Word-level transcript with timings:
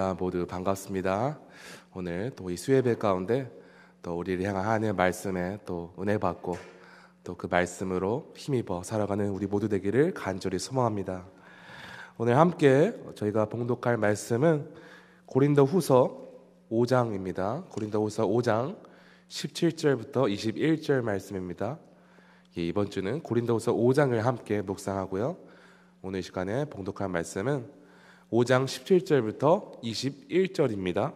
할렐루야 0.00 0.14
모두 0.18 0.46
반갑습니다. 0.46 1.38
오늘 1.94 2.30
또 2.34 2.50
이 2.50 2.56
수예배 2.56 2.94
가운데 2.94 3.50
또 4.00 4.16
우리를 4.18 4.42
향한 4.46 4.64
하나님의 4.64 4.94
말씀에 4.94 5.58
또 5.66 5.92
은혜 5.98 6.16
받고 6.16 6.56
또 7.22 7.34
그 7.34 7.46
말씀으로 7.48 8.32
힘입어 8.34 8.82
살아가는 8.82 9.28
우리 9.28 9.46
모두 9.46 9.68
되기를 9.68 10.14
간절히 10.14 10.58
소망합니다. 10.58 11.26
오늘 12.16 12.38
함께 12.38 12.94
저희가 13.14 13.50
봉독할 13.50 13.98
말씀은 13.98 14.70
고린도 15.26 15.66
후서 15.66 16.26
5장입니다. 16.70 17.68
고린도 17.68 18.02
후서 18.02 18.26
5장 18.26 18.78
17절부터 19.28 20.32
21절 20.32 21.02
말씀입니다. 21.02 21.78
예, 22.56 22.62
이번 22.62 22.88
주는 22.88 23.22
고린도 23.22 23.56
후서 23.56 23.74
5장을 23.74 24.16
함께 24.16 24.62
묵상하고요. 24.62 25.36
오늘 26.00 26.22
시간에 26.22 26.64
봉독할 26.64 27.08
말씀은 27.10 27.79
5장 28.30 28.64
17절부터 28.64 29.82
21절입니다. 29.82 31.12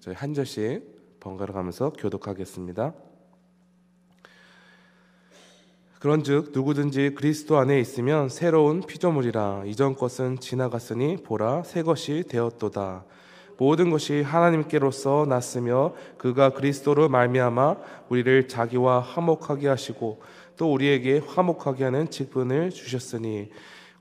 저희 0.00 0.14
한 0.14 0.34
절씩 0.34 1.20
번갈아 1.20 1.54
가면서 1.54 1.90
교독하겠습니다. 1.90 2.92
그런즉 6.00 6.50
누구든지 6.52 7.14
그리스도 7.14 7.56
안에 7.56 7.80
있으면 7.80 8.28
새로운 8.28 8.82
피조물이라 8.82 9.64
이전 9.64 9.94
것은 9.94 10.38
지나갔으니 10.38 11.16
보라 11.22 11.62
새 11.62 11.82
것이 11.82 12.24
되었도다. 12.28 13.06
모든 13.56 13.88
것이 13.88 14.20
하나님께로서 14.20 15.24
났으며 15.26 15.94
그가 16.18 16.50
그리스도로 16.50 17.08
말미암아 17.08 17.76
우리를 18.10 18.48
자기와 18.48 19.00
화목하게 19.00 19.66
하시고 19.68 20.20
또 20.58 20.70
우리에게 20.70 21.22
화목하게 21.26 21.84
하는 21.84 22.10
직분을 22.10 22.68
주셨으니 22.68 23.48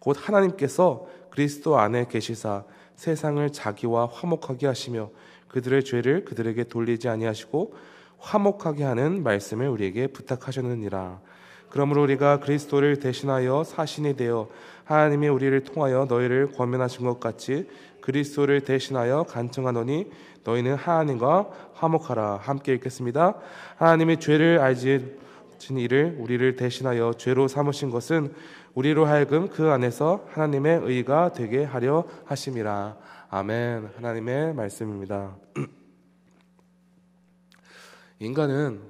곧 0.04 0.18
하나님께서 0.20 1.08
그리스도 1.30 1.78
안에 1.80 2.08
계시사 2.09 2.66
세상을 2.98 3.50
자기와 3.54 4.10
화목하게 4.12 4.68
하시며 4.68 5.10
그들의 5.48 5.86
죄를 5.86 6.26
그들에게 6.26 6.66
돌리지 6.66 7.08
아니하시고 7.08 7.73
화목하게 8.20 8.84
하는 8.84 9.23
말씀을 9.23 9.70
우리에게 9.70 10.08
부탁하셨느니라. 10.08 11.22
그러므로 11.70 12.04
우리가 12.04 12.42
그리스도를 12.42 13.00
대신하여 13.00 13.64
사신이 13.64 14.18
되어 14.18 14.50
하나님이 14.84 15.30
우리를 15.30 15.64
통하여 15.64 16.06
너희를 16.10 16.52
권면하신 16.52 17.06
것 17.06 17.22
같이 17.22 17.70
그리스도를 18.02 18.60
대신하여 18.66 19.23
간청하노니 19.23 20.12
너희는 20.44 20.76
하나님과 20.76 21.50
화목하라. 21.76 22.40
함께 22.42 22.73
읽겠습니다. 22.73 23.36
하나님의 23.78 24.20
죄를 24.20 24.60
알지 24.60 25.23
이를 25.72 26.17
우리를 26.20 26.58
대신하여 26.58 27.14
죄로 27.17 27.48
삼으신 27.48 27.90
것은 27.90 28.34
우리로 28.74 29.06
하여금 29.06 29.50
그 29.50 29.70
안에서 29.70 30.26
하나님의 30.32 30.82
의가 30.84 31.32
되게 31.32 31.64
하려 31.64 32.06
하심이라. 32.26 32.98
아멘. 33.30 33.92
하나님의 33.96 34.56
말씀입니다. 34.56 35.38
인간은 38.18 38.82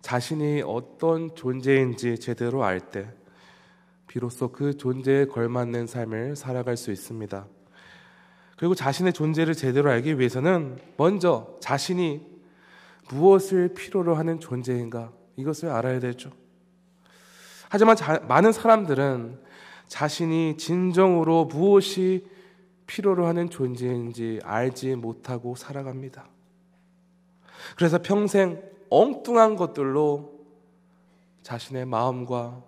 자신이 0.00 0.62
어떤 0.66 1.32
존재인지 1.36 2.18
제대로 2.18 2.64
알 2.64 2.80
때, 2.80 3.08
비로소 4.08 4.50
그 4.50 4.76
존재에 4.76 5.26
걸맞는 5.26 5.86
삶을 5.86 6.34
살아갈 6.34 6.76
수 6.76 6.90
있습니다. 6.90 7.46
그리고 8.56 8.74
자신의 8.74 9.12
존재를 9.12 9.54
제대로 9.54 9.90
알기 9.90 10.18
위해서는 10.18 10.80
먼저 10.96 11.56
자신이 11.60 12.26
무엇을 13.10 13.74
필요로 13.74 14.16
하는 14.16 14.40
존재인가 14.40 15.12
이것을 15.36 15.68
알아야 15.68 16.00
되죠. 16.00 16.32
하지만 17.68 17.96
자, 17.96 18.20
많은 18.28 18.52
사람들은 18.52 19.40
자신이 19.86 20.56
진정으로 20.56 21.46
무엇이 21.46 22.26
필요로 22.86 23.26
하는 23.26 23.50
존재인지 23.50 24.40
알지 24.42 24.96
못하고 24.96 25.54
살아갑니다. 25.54 26.26
그래서 27.76 28.00
평생 28.00 28.62
엉뚱한 28.90 29.56
것들로 29.56 30.38
자신의 31.42 31.86
마음과 31.86 32.62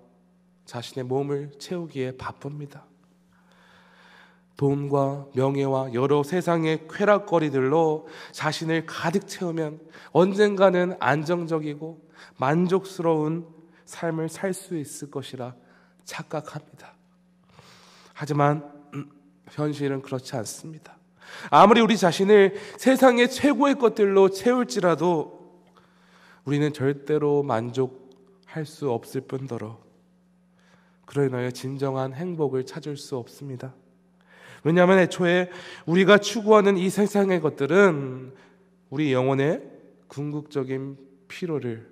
자신의 0.66 1.05
몸을 1.05 1.53
채우기에 1.59 2.16
바쁩니다. 2.16 2.84
돈과 4.56 5.28
명예와 5.34 5.94
여러 5.94 6.22
세상의 6.22 6.87
쾌락거리들로 6.89 8.06
자신을 8.33 8.84
가득 8.84 9.27
채우면 9.27 9.81
언젠가는 10.12 10.97
안정적이고 11.00 11.99
만족스러운 12.37 13.47
삶을 13.91 14.28
살 14.28 14.55
수 14.55 14.77
있을 14.77 15.11
것이라 15.11 15.55
착각합니다. 16.05 16.95
하지만 18.15 18.62
음, 18.95 19.11
현실은 19.51 20.01
그렇지 20.01 20.37
않습니다. 20.37 20.97
아무리 21.51 21.81
우리 21.81 21.97
자신을 21.97 22.55
세상의 22.78 23.31
최고의 23.31 23.77
것들로 23.77 24.31
채울지라도 24.31 25.41
우리는 26.45 26.73
절대로 26.73 27.43
만족할 27.43 28.65
수 28.65 28.91
없을 28.91 29.21
뿐더러 29.23 29.78
인하여 31.17 31.51
진정한 31.51 32.15
행복을 32.15 32.65
찾을 32.67 32.97
수 32.97 33.17
없습니다. 33.17 33.75
왜냐하면 34.62 35.01
애초에 35.01 35.51
우리가 35.87 36.19
추구하는 36.19 36.77
이 36.77 36.89
세상의 36.89 37.41
것들은 37.41 38.33
우리 38.91 39.12
영혼의 39.12 39.61
궁극적인 40.07 40.97
피로를 41.27 41.91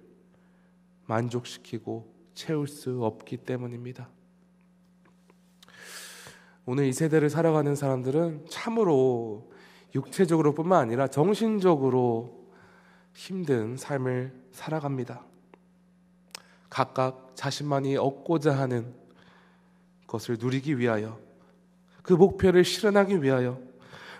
만족시키고 1.09 2.15
채울 2.35 2.69
수 2.69 3.03
없기 3.03 3.39
때문입니다. 3.39 4.09
오늘 6.67 6.85
이 6.85 6.93
세대를 6.93 7.31
살아가는 7.31 7.75
사람들은 7.75 8.47
참으로 8.49 9.51
육체적으로뿐만 9.95 10.81
아니라 10.81 11.09
정신적으로 11.09 12.47
힘든 13.15 13.77
삶을 13.77 14.33
살아갑니다. 14.53 15.25
각각 16.69 17.33
자신만이 17.35 17.97
얻고자 17.97 18.57
하는 18.57 18.95
것을 20.07 20.37
누리기 20.39 20.79
위하여 20.79 21.19
그 22.03 22.13
목표를 22.13 22.65
실현하기 22.65 23.23
위하여 23.23 23.59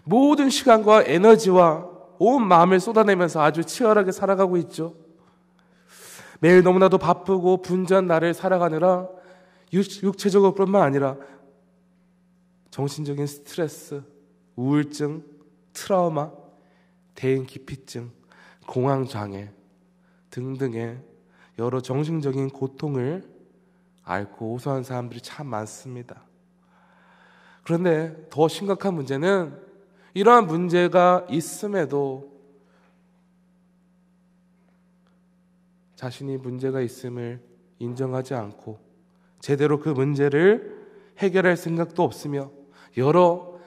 모든 0.05 0.49
시간과 0.49 1.05
에너지와 1.05 1.87
온 2.19 2.49
마음을 2.49 2.81
쏟아내면서 2.81 3.43
아주 3.43 3.63
치열하게 3.63 4.11
살아가고 4.11 4.57
있죠. 4.57 5.08
매일 6.41 6.63
너무나도 6.63 6.99
바쁘고 6.99 7.63
분주한 7.63 8.07
나를 8.07 8.35
살아가느라 8.35 9.09
육체적으로뿐만 9.73 10.83
아니라 10.83 11.17
정신적인 12.71 13.27
스트레스, 13.27 14.03
우울증, 14.57 15.25
트라우마, 15.73 16.31
대인 17.15 17.45
기피증, 17.45 18.11
공황 18.67 19.07
장애 19.07 19.51
등등의 20.31 21.03
여러 21.59 21.81
정신적인 21.81 22.51
고통을 22.51 23.25
앓고 24.05 24.55
호소하는 24.55 24.85
사람들이 24.85 25.21
참 25.21 25.49
많습니다. 25.49 26.23
그런데 27.65 28.27
더 28.31 28.49
심각한 28.49 28.95
문제는 28.95 29.59
이러한 30.15 30.47
문제가 30.47 31.27
있음에도 31.29 32.38
자신이 35.99 36.37
문제가 36.37 36.81
있음을 36.81 37.41
인정하지 37.81 38.35
않고 38.35 38.79
제대로 39.41 39.81
그 39.81 39.89
문제를 39.89 40.87
해결할 41.19 41.57
생각도 41.57 42.05
없으며 42.05 42.53
여러 42.97 43.59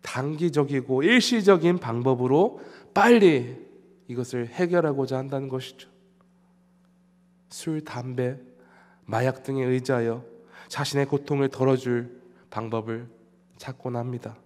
단기적이고 0.00 1.02
일시적인 1.02 1.76
방법으로 1.76 2.58
빨리 2.94 3.68
이것을 4.08 4.46
해결하고자 4.46 5.18
한다는 5.18 5.50
것이죠. 5.50 5.90
술, 7.50 7.84
담배, 7.84 8.38
마약 9.04 9.42
등에 9.42 9.62
의지하여 9.62 10.24
자신의 10.68 11.04
고통을 11.04 11.50
덜어줄 11.50 12.18
방법을 12.48 13.08
찾곤 13.58 13.96
합니다. 13.96 14.38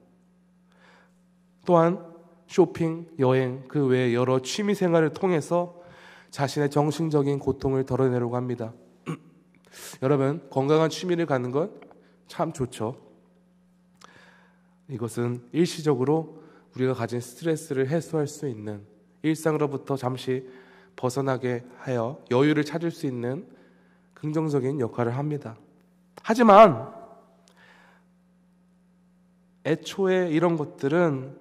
또한 1.65 2.05
쇼핑, 2.49 3.07
여행, 3.21 3.63
그 3.69 3.87
외 3.87 4.13
여러 4.13 4.43
취미 4.43 4.75
생활을 4.75 5.11
통해서 5.11 5.76
자신의 6.37 6.69
정신적인 6.69 7.39
고통을 7.39 7.87
덜어내려고 7.87 8.37
합니다. 8.37 8.75
여러분, 10.03 10.47
건강한 10.51 10.91
취미를 10.91 11.25
갖는 11.25 11.51
건 11.51 11.87
참 12.27 12.53
좋죠. 12.53 12.97
이것은 14.89 15.49
일시적으로 15.53 16.43
우리가 16.75 16.95
가진 16.95 17.21
스트레스를 17.21 17.89
해소할 17.89 18.27
수 18.27 18.49
있는 18.49 18.85
일상으로부터 19.23 19.97
잠시 19.97 20.49
벗어나게 20.95 21.65
하여 21.79 22.23
여유를 22.31 22.65
찾을 22.65 22.91
수 22.91 23.07
있는 23.07 23.47
긍정적인 24.15 24.81
역할을 24.81 25.17
합니다. 25.17 25.57
하지만 26.23 26.93
애초에 29.65 30.31
이런 30.31 30.57
것들은 30.57 31.37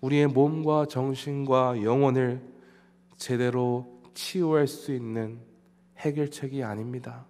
우리의 0.00 0.28
몸과 0.28 0.86
정신과 0.86 1.82
영혼을 1.82 2.42
제대로 3.16 3.95
치유할 4.16 4.66
수 4.66 4.92
있는 4.92 5.38
해결책이 5.98 6.64
아닙니다. 6.64 7.26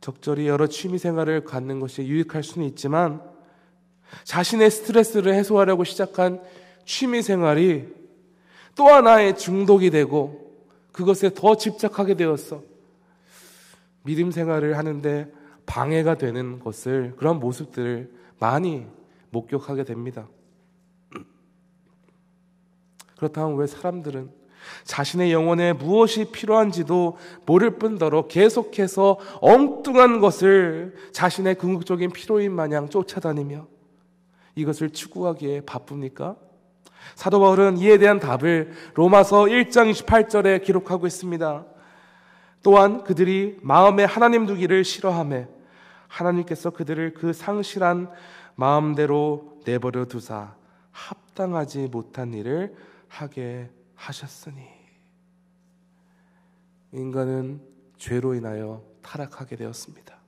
적절히 0.00 0.46
여러 0.46 0.66
취미 0.66 0.98
생활을 0.98 1.44
갖는 1.44 1.80
것이 1.80 2.02
유익할 2.02 2.42
수는 2.42 2.66
있지만 2.68 3.22
자신의 4.24 4.70
스트레스를 4.70 5.34
해소하려고 5.34 5.84
시작한 5.84 6.42
취미 6.84 7.22
생활이 7.22 7.88
또 8.76 8.86
하나의 8.88 9.36
중독이 9.36 9.90
되고 9.90 10.54
그것에 10.92 11.32
더 11.34 11.56
집착하게 11.56 12.14
되었어. 12.14 12.62
믿음 14.02 14.30
생활을 14.30 14.76
하는데 14.76 15.32
방해가 15.66 16.16
되는 16.16 16.58
것을 16.58 17.14
그런 17.16 17.40
모습들을 17.40 18.10
많이 18.38 18.86
목격하게 19.30 19.84
됩니다. 19.84 20.28
그렇다면 23.20 23.56
왜 23.56 23.66
사람들은 23.66 24.30
자신의 24.84 25.30
영혼에 25.30 25.74
무엇이 25.74 26.32
필요한지도 26.32 27.18
모를 27.44 27.78
뿐더러 27.78 28.28
계속해서 28.28 29.18
엉뚱한 29.42 30.20
것을 30.20 30.94
자신의 31.12 31.56
궁극적인 31.56 32.12
필요인 32.12 32.52
마냥 32.52 32.88
쫓아다니며 32.88 33.66
이것을 34.54 34.90
추구하기에 34.90 35.62
바쁩니까? 35.66 36.36
사도 37.14 37.40
바울은 37.40 37.76
이에 37.76 37.98
대한 37.98 38.20
답을 38.20 38.72
로마서 38.94 39.44
1장 39.44 39.92
28절에 39.92 40.64
기록하고 40.64 41.06
있습니다. 41.06 41.66
또한 42.62 43.04
그들이 43.04 43.58
마음에 43.60 44.04
하나님 44.04 44.46
두기를 44.46 44.82
싫어하며 44.84 45.44
하나님께서 46.08 46.70
그들을 46.70 47.12
그 47.12 47.34
상실한 47.34 48.10
마음대로 48.54 49.60
내버려 49.66 50.06
두사 50.06 50.54
합당하지 50.90 51.88
못한 51.90 52.32
일을 52.32 52.74
하게 53.10 53.68
하셨으니 53.94 54.62
인간은 56.92 57.60
죄로 57.98 58.34
인하여 58.34 58.82
타락하게 59.02 59.56
되었습니다. 59.56 60.18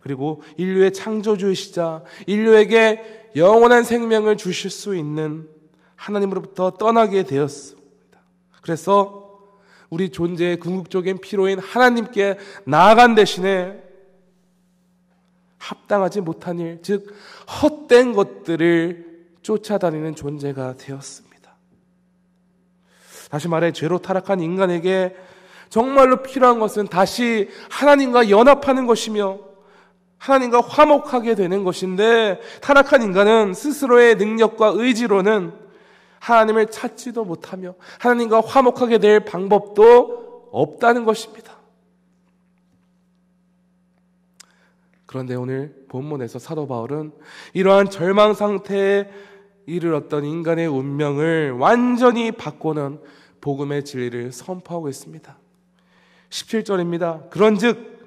그리고 0.00 0.42
인류의 0.56 0.92
창조주이시자 0.94 2.04
인류에게 2.26 3.32
영원한 3.36 3.84
생명을 3.84 4.36
주실 4.36 4.70
수 4.70 4.96
있는 4.96 5.48
하나님으로부터 5.96 6.70
떠나게 6.70 7.24
되었습니다. 7.24 8.20
그래서 8.62 9.50
우리 9.90 10.10
존재의 10.10 10.58
궁극적인 10.60 11.20
피로인 11.20 11.58
하나님께 11.58 12.38
나아간 12.64 13.14
대신에 13.14 13.82
합당하지 15.58 16.20
못한 16.20 16.58
일, 16.60 16.80
즉 16.82 17.12
헛된 17.62 18.12
것들을 18.12 19.26
쫓아다니는 19.42 20.14
존재가 20.14 20.76
되었습니다. 20.76 21.27
다시 23.30 23.48
말해 23.48 23.72
죄로 23.72 23.98
타락한 23.98 24.40
인간에게 24.40 25.16
정말로 25.68 26.22
필요한 26.22 26.58
것은 26.58 26.86
다시 26.86 27.48
하나님과 27.70 28.30
연합하는 28.30 28.86
것이며 28.86 29.38
하나님과 30.18 30.60
화목하게 30.60 31.34
되는 31.34 31.62
것인데 31.64 32.40
타락한 32.60 33.02
인간은 33.02 33.54
스스로의 33.54 34.16
능력과 34.16 34.72
의지로는 34.74 35.52
하나님을 36.20 36.70
찾지도 36.70 37.24
못하며 37.24 37.74
하나님과 38.00 38.40
화목하게 38.40 38.98
될 38.98 39.24
방법도 39.24 40.48
없다는 40.52 41.04
것입니다. 41.04 41.56
그런데 45.06 45.34
오늘 45.34 45.86
본문에서 45.88 46.38
사도 46.38 46.66
바울은 46.66 47.12
이러한 47.54 47.88
절망 47.88 48.34
상태에 48.34 49.08
이르렀던 49.66 50.24
인간의 50.24 50.66
운명을 50.66 51.52
완전히 51.52 52.32
바꾸는 52.32 53.00
복음의 53.40 53.84
진리를 53.84 54.32
선포하고 54.32 54.88
있습니다. 54.88 55.36
17절입니다. 56.30 57.30
그런즉 57.30 57.98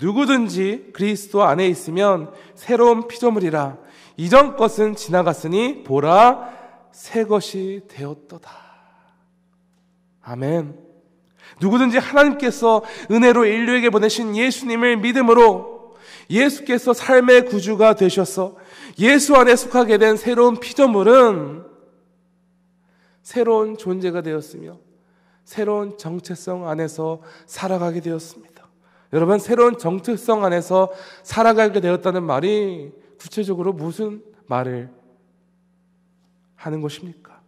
누구든지 0.00 0.90
그리스도 0.92 1.42
안에 1.42 1.66
있으면 1.68 2.32
새로운 2.54 3.06
피조물이라 3.06 3.76
이전 4.16 4.56
것은 4.56 4.96
지나갔으니 4.96 5.84
보라 5.84 6.50
새 6.92 7.24
것이 7.24 7.82
되었도다. 7.88 8.50
아멘. 10.22 10.78
누구든지 11.60 11.98
하나님께서 11.98 12.82
은혜로 13.10 13.44
인류에게 13.44 13.90
보내신 13.90 14.36
예수님을 14.36 14.98
믿음으로 14.98 15.96
예수께서 16.30 16.92
삶의 16.92 17.46
구주가 17.46 17.94
되셔서 17.94 18.56
예수 18.98 19.34
안에 19.36 19.56
속하게 19.56 19.98
된 19.98 20.16
새로운 20.16 20.58
피조물은 20.58 21.69
새로운 23.30 23.76
존재가 23.76 24.22
되었으며 24.22 24.76
새로운 25.44 25.96
정체성 25.96 26.66
안에서 26.68 27.22
살아가게 27.46 28.00
되었습니다. 28.00 28.68
여러분, 29.12 29.38
새로운 29.38 29.78
정체성 29.78 30.44
안에서 30.44 30.90
살아가게 31.22 31.80
되었다는 31.80 32.24
말이 32.24 32.90
구체적으로 33.20 33.72
무슨 33.72 34.24
말을 34.46 34.90
하는 36.56 36.80
것입니까? 36.80 37.40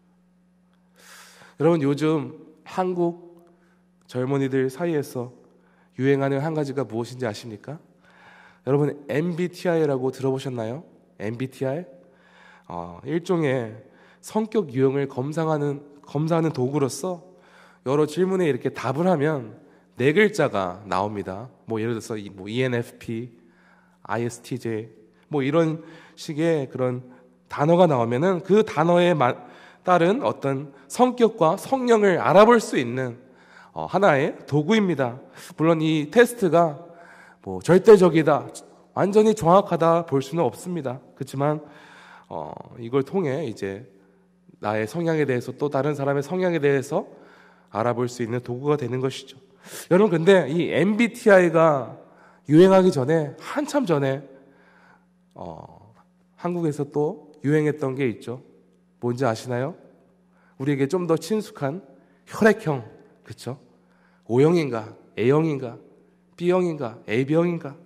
여러분, 1.58 1.82
요즘 1.82 2.38
한국 2.62 3.44
젊은이들 4.06 4.70
사이에서 4.70 5.32
유행하는 5.98 6.38
한 6.38 6.54
가지가 6.54 6.84
무엇인지 6.84 7.26
아십니까? 7.26 7.80
여러분, 8.68 9.04
MBTI라고 9.08 10.12
들어보셨나요? 10.12 10.84
MBTI? 11.18 11.84
어, 12.68 13.00
일종의 13.04 13.90
성격 14.22 14.72
유형을 14.72 15.08
검사하는, 15.08 15.82
검사하는 16.06 16.52
도구로서 16.52 17.24
여러 17.84 18.06
질문에 18.06 18.46
이렇게 18.46 18.70
답을 18.70 19.06
하면 19.08 19.60
네 19.96 20.12
글자가 20.12 20.84
나옵니다. 20.86 21.50
뭐 21.66 21.80
예를 21.80 21.94
들어서 21.94 22.16
뭐 22.32 22.48
ENFP, 22.48 23.30
ISTJ 24.04 24.88
뭐 25.28 25.42
이런 25.42 25.82
식의 26.14 26.68
그런 26.70 27.02
단어가 27.48 27.86
나오면은 27.86 28.42
그 28.42 28.64
단어에 28.64 29.14
따른 29.82 30.22
어떤 30.22 30.72
성격과 30.86 31.56
성령을 31.56 32.18
알아볼 32.18 32.60
수 32.60 32.78
있는 32.78 33.18
어, 33.72 33.86
하나의 33.86 34.36
도구입니다. 34.46 35.20
물론 35.56 35.82
이 35.82 36.10
테스트가 36.10 36.78
뭐 37.42 37.60
절대적이다, 37.60 38.48
완전히 38.94 39.34
정확하다 39.34 40.06
볼 40.06 40.22
수는 40.22 40.44
없습니다. 40.44 41.00
그렇지만 41.16 41.60
어, 42.28 42.52
이걸 42.78 43.02
통해 43.02 43.46
이제 43.46 43.90
나의 44.62 44.86
성향에 44.86 45.24
대해서 45.24 45.50
또 45.50 45.68
다른 45.68 45.96
사람의 45.96 46.22
성향에 46.22 46.60
대해서 46.60 47.08
알아볼 47.68 48.08
수 48.08 48.22
있는 48.22 48.40
도구가 48.40 48.76
되는 48.76 49.00
것이죠. 49.00 49.36
여러분 49.90 50.10
근데 50.18 50.48
이 50.48 50.70
MBTI가 50.70 51.98
유행하기 52.48 52.92
전에 52.92 53.34
한참 53.40 53.86
전에 53.86 54.22
어, 55.34 55.94
한국에서 56.36 56.84
또 56.92 57.32
유행했던 57.42 57.96
게 57.96 58.08
있죠. 58.08 58.40
뭔지 59.00 59.24
아시나요? 59.24 59.74
우리에게 60.58 60.86
좀 60.86 61.08
더 61.08 61.16
친숙한 61.16 61.82
혈액형, 62.26 62.88
그렇죠? 63.24 63.58
O형인가, 64.26 64.96
A형인가, 65.18 65.76
B형인가, 66.36 67.00
AB형인가 67.08 67.76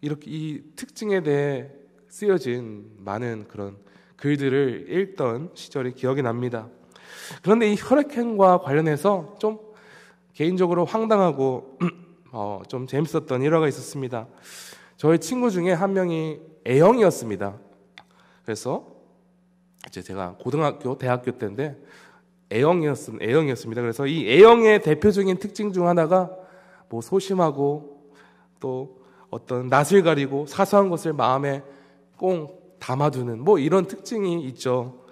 이렇게 0.00 0.30
이 0.30 0.62
특징에 0.74 1.22
대해 1.22 1.70
쓰여진 2.08 2.92
많은 2.96 3.46
그런 3.46 3.76
글들을 4.20 4.86
읽던 4.88 5.52
시절이 5.54 5.94
기억이 5.94 6.22
납니다. 6.22 6.68
그런데 7.42 7.72
이 7.72 7.76
혈액형과 7.78 8.58
관련해서 8.58 9.36
좀 9.38 9.58
개인적으로 10.34 10.84
황당하고 10.84 11.78
어, 12.32 12.62
좀 12.68 12.86
재밌었던 12.86 13.42
일화가 13.42 13.66
있었습니다. 13.68 14.28
저희 14.96 15.18
친구 15.18 15.50
중에 15.50 15.72
한 15.72 15.94
명이 15.94 16.38
A형이었습니다. 16.66 17.58
그래서 18.44 18.86
이제 19.88 20.02
제가 20.02 20.36
고등학교, 20.38 20.98
대학교 20.98 21.32
때인데 21.32 21.78
A형이었습니다. 22.52 23.24
A형이었습니다. 23.24 23.80
그래서 23.80 24.06
이 24.06 24.28
A형의 24.28 24.82
대표적인 24.82 25.38
특징 25.38 25.72
중 25.72 25.88
하나가 25.88 26.30
뭐 26.90 27.00
소심하고 27.00 28.12
또 28.60 29.00
어떤 29.30 29.68
낯을 29.68 30.02
가리고 30.02 30.44
사소한 30.46 30.90
것을 30.90 31.14
마음에 31.14 31.62
꼭 32.18 32.59
담아두는 32.80 33.44
뭐 33.44 33.58
이런 33.58 33.86
특징이 33.86 34.42
있죠. 34.48 35.04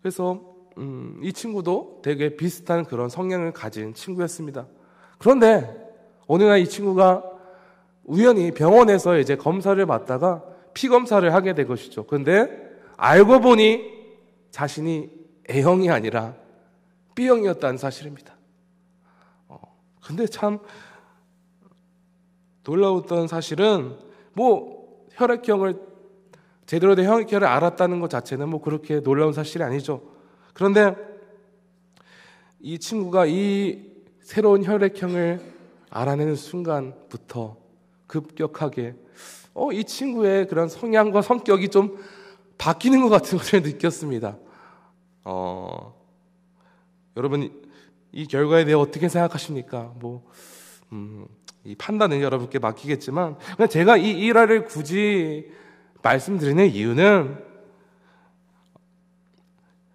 그래서 0.00 0.40
음, 0.78 1.20
이 1.22 1.32
친구도 1.32 2.00
되게 2.02 2.36
비슷한 2.36 2.84
그런 2.84 3.08
성향을 3.08 3.52
가진 3.52 3.94
친구였습니다. 3.94 4.66
그런데 5.18 5.76
어느 6.26 6.44
날 6.44 6.58
이 6.58 6.68
친구가 6.68 7.24
우연히 8.04 8.50
병원에서 8.52 9.18
이제 9.18 9.36
검사를 9.36 9.84
받다가 9.86 10.44
피 10.74 10.88
검사를 10.88 11.32
하게 11.32 11.54
된 11.54 11.66
것이죠. 11.66 12.04
그런데 12.06 12.48
알고 12.96 13.40
보니 13.40 13.80
자신이 14.50 15.10
A형이 15.50 15.90
아니라 15.90 16.34
B형이었다는 17.14 17.78
사실입니다. 17.78 18.34
어, 19.48 19.60
근데 20.02 20.26
참 20.26 20.58
놀라웠던 22.64 23.28
사실은 23.28 23.96
뭐 24.34 25.06
혈액형을 25.12 25.91
제대로 26.66 26.94
된 26.94 27.06
혈액형을 27.06 27.46
알았다는 27.46 28.00
것 28.00 28.08
자체는 28.10 28.48
뭐 28.48 28.60
그렇게 28.60 29.00
놀라운 29.00 29.32
사실이 29.32 29.62
아니죠. 29.64 30.02
그런데 30.54 30.94
이 32.60 32.78
친구가 32.78 33.26
이 33.26 33.90
새로운 34.20 34.64
혈액형을 34.64 35.40
알아내는 35.90 36.36
순간부터 36.36 37.56
급격하게 38.06 38.94
어, 39.54 39.72
이 39.72 39.84
친구의 39.84 40.46
그런 40.46 40.68
성향과 40.68 41.22
성격이 41.22 41.68
좀 41.68 41.98
바뀌는 42.56 43.02
것 43.02 43.08
같은 43.08 43.36
것을 43.38 43.62
느꼈습니다. 43.62 44.38
어, 45.24 45.94
여러분 47.16 47.50
이 48.12 48.26
결과에 48.26 48.64
대해 48.64 48.74
어떻게 48.74 49.08
생각하십니까? 49.08 49.94
뭐, 49.98 50.22
음, 50.92 51.26
이 51.64 51.74
판단은 51.74 52.20
여러분께 52.20 52.58
맡기겠지만, 52.58 53.38
그냥 53.56 53.68
제가 53.68 53.96
이 53.96 54.10
일화를 54.10 54.66
굳이 54.66 55.50
말씀드리는 56.02 56.66
이유는 56.66 57.38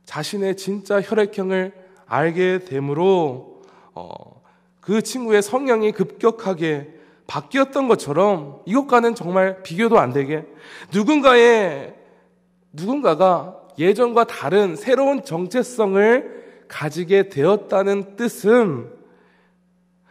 자신의 0.06 0.56
진짜 0.56 1.02
혈액형을 1.02 1.74
알게 2.06 2.60
되므로 2.60 3.62
어, 3.94 4.42
그 4.80 5.02
친구의 5.02 5.42
성향이 5.42 5.92
급격하게 5.92 6.94
바뀌었던 7.28 7.90
것처럼 7.90 8.62
이것과는 8.66 9.16
정말 9.16 9.62
비교도 9.64 10.00
안 10.00 10.14
되게 10.14 10.46
누군가의 10.94 11.94
누군가가 12.72 13.60
예전과 13.78 14.24
다른 14.24 14.76
새로운 14.76 15.24
정체성을 15.24 16.66
가지게 16.70 17.30
되었다는 17.30 18.16
뜻은 18.16 18.97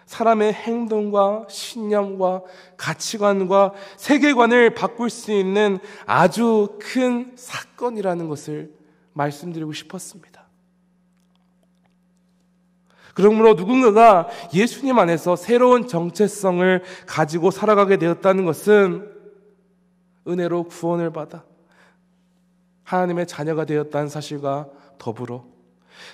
사람의 0.07 0.53
행동과 0.53 1.47
신념과 1.49 2.43
가치관과 2.77 3.73
세계관을 3.97 4.75
바꿀 4.75 5.11
수 5.11 5.33
있는 5.33 5.79
아주 6.07 6.79
큰 6.81 7.33
사건이라는 7.37 8.29
것을 8.29 8.73
말씀드리고 9.13 9.73
싶었습니다. 9.73 10.47
그러므로 13.15 13.55
누군가가 13.55 14.29
예수님 14.53 14.99
안에서 14.99 15.37
새로운 15.37 15.89
정체성을 15.89 16.83
가지고 17.07 17.51
살아가게 17.51 17.97
되었다는 17.97 18.45
것은 18.45 19.11
은혜로 20.29 20.65
구원을 20.65 21.13
받아 21.13 21.45
하나님의 22.85 23.27
자녀가 23.27 23.65
되었다는 23.65 24.09
사실과 24.09 24.69
더불어 24.99 25.47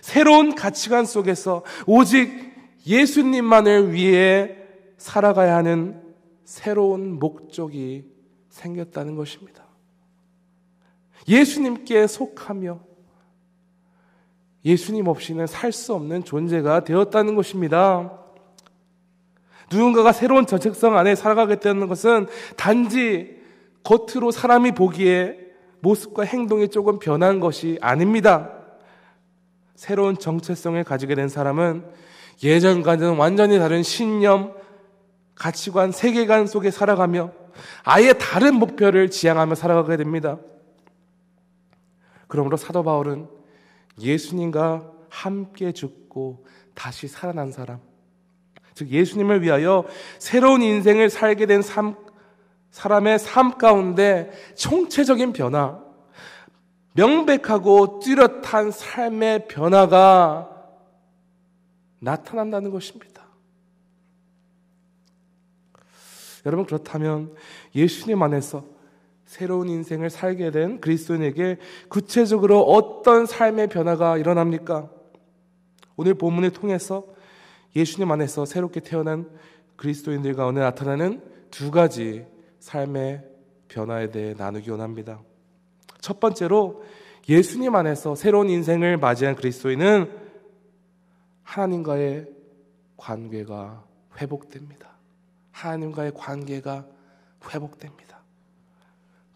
새로운 0.00 0.54
가치관 0.54 1.04
속에서 1.04 1.64
오직 1.86 2.51
예수님만을 2.86 3.92
위해 3.92 4.56
살아가야 4.96 5.56
하는 5.56 6.02
새로운 6.44 7.18
목적이 7.18 8.10
생겼다는 8.48 9.16
것입니다. 9.16 9.64
예수님께 11.28 12.06
속하며 12.06 12.80
예수님 14.64 15.08
없이는 15.08 15.46
살 15.46 15.72
수 15.72 15.94
없는 15.94 16.24
존재가 16.24 16.84
되었다는 16.84 17.34
것입니다. 17.34 18.18
누군가가 19.70 20.12
새로운 20.12 20.46
정체성 20.46 20.96
안에 20.96 21.14
살아가겠다는 21.14 21.88
것은 21.88 22.26
단지 22.56 23.40
겉으로 23.82 24.30
사람이 24.30 24.72
보기에 24.72 25.38
모습과 25.80 26.22
행동이 26.24 26.68
조금 26.68 26.98
변한 26.98 27.40
것이 27.40 27.78
아닙니다. 27.80 28.52
새로운 29.74 30.16
정체성을 30.16 30.84
가지게 30.84 31.14
된 31.14 31.28
사람은 31.28 31.84
예전과는 32.42 33.16
완전히 33.16 33.58
다른 33.58 33.82
신념, 33.82 34.54
가치관, 35.34 35.92
세계관 35.92 36.46
속에 36.46 36.70
살아가며 36.70 37.32
아예 37.84 38.12
다른 38.12 38.54
목표를 38.54 39.10
지향하며 39.10 39.54
살아가게 39.54 39.96
됩니다. 39.96 40.38
그러므로 42.28 42.56
사도 42.56 42.82
바울은 42.82 43.28
예수님과 44.00 44.90
함께 45.08 45.72
죽고 45.72 46.46
다시 46.74 47.08
살아난 47.08 47.52
사람, 47.52 47.80
즉 48.74 48.88
예수님을 48.88 49.42
위하여 49.42 49.84
새로운 50.18 50.62
인생을 50.62 51.10
살게 51.10 51.46
된 51.46 51.60
삶, 51.60 51.96
사람의 52.70 53.18
삶 53.18 53.58
가운데 53.58 54.30
총체적인 54.56 55.34
변화, 55.34 55.78
명백하고 56.94 58.00
뚜렷한 58.00 58.70
삶의 58.70 59.48
변화가 59.48 60.51
나타난다는 62.02 62.70
것입니다. 62.70 63.22
여러분 66.44 66.66
그렇다면 66.66 67.32
예수님 67.74 68.20
안에서 68.22 68.64
새로운 69.24 69.68
인생을 69.68 70.10
살게 70.10 70.50
된 70.50 70.80
그리스도인에게 70.80 71.58
구체적으로 71.88 72.60
어떤 72.62 73.24
삶의 73.24 73.68
변화가 73.68 74.18
일어납니까? 74.18 74.90
오늘 75.96 76.14
본문을 76.14 76.50
통해서 76.50 77.06
예수님 77.76 78.10
안에서 78.10 78.44
새롭게 78.44 78.80
태어난 78.80 79.30
그리스도인들 79.76 80.34
가운데 80.34 80.60
나타나는 80.60 81.22
두 81.50 81.70
가지 81.70 82.26
삶의 82.58 83.22
변화에 83.68 84.10
대해 84.10 84.34
나누기 84.36 84.70
원합니다. 84.70 85.20
첫 86.00 86.18
번째로 86.18 86.82
예수님 87.28 87.74
안에서 87.76 88.16
새로운 88.16 88.50
인생을 88.50 88.96
맞이한 88.96 89.36
그리스도인은 89.36 90.21
하나님과의 91.42 92.26
관계가 92.96 93.84
회복됩니다. 94.20 94.90
하나님과의 95.52 96.12
관계가 96.14 96.86
회복됩니다. 97.50 98.22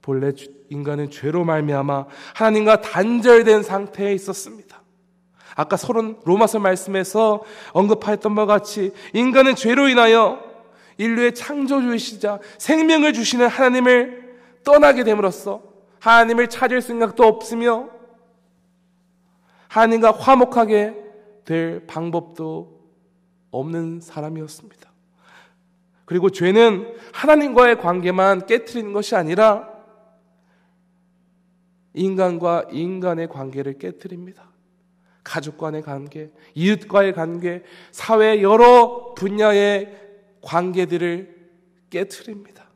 본래 0.03 0.33
인간은 0.69 1.11
죄로 1.11 1.45
말미암아 1.45 2.07
하나님과 2.35 2.81
단절된 2.81 3.63
상태에 3.63 4.13
있었습니다. 4.15 4.81
아까 5.57 5.77
서론 5.77 6.21
로마서 6.25 6.59
말씀에서 6.61 7.43
언급하였던 7.73 8.35
바와 8.35 8.47
같이 8.47 8.93
인간은 9.15 9.57
죄로 9.57 9.89
인하여 9.89 10.45
인류의 10.99 11.35
창조주이시자 11.35 12.39
생명을 12.59 13.13
주시는 13.13 13.49
하나님을 13.49 14.37
떠나게 14.65 15.05
됨으로써 15.05 15.63
하나님을 16.01 16.49
찾을 16.49 16.83
생각도 16.83 17.25
없으며 17.25 17.89
하나님과 19.69 20.13
화목하게 20.13 21.06
될 21.47 21.87
방법도 21.87 22.77
없는 23.51 24.01
사람이었습니다. 24.03 24.91
그리고 26.05 26.29
죄는 26.29 26.95
하나님과의 27.15 27.79
관계만 27.79 28.47
깨뜨리는 28.47 28.93
것이 28.93 29.17
아니라 29.17 29.69
인간과 31.95 32.67
인간의 32.71 33.29
관계를 33.29 33.79
깨뜨립니다. 33.79 34.51
가족 35.25 35.59
간의 35.59 35.83
관계, 35.83 36.31
이웃과의 36.55 37.15
관계, 37.15 37.63
사회 37.91 38.43
여러 38.43 39.15
분야의 39.17 39.91
관계들을 40.43 41.51
깨뜨립니다. 41.91 42.67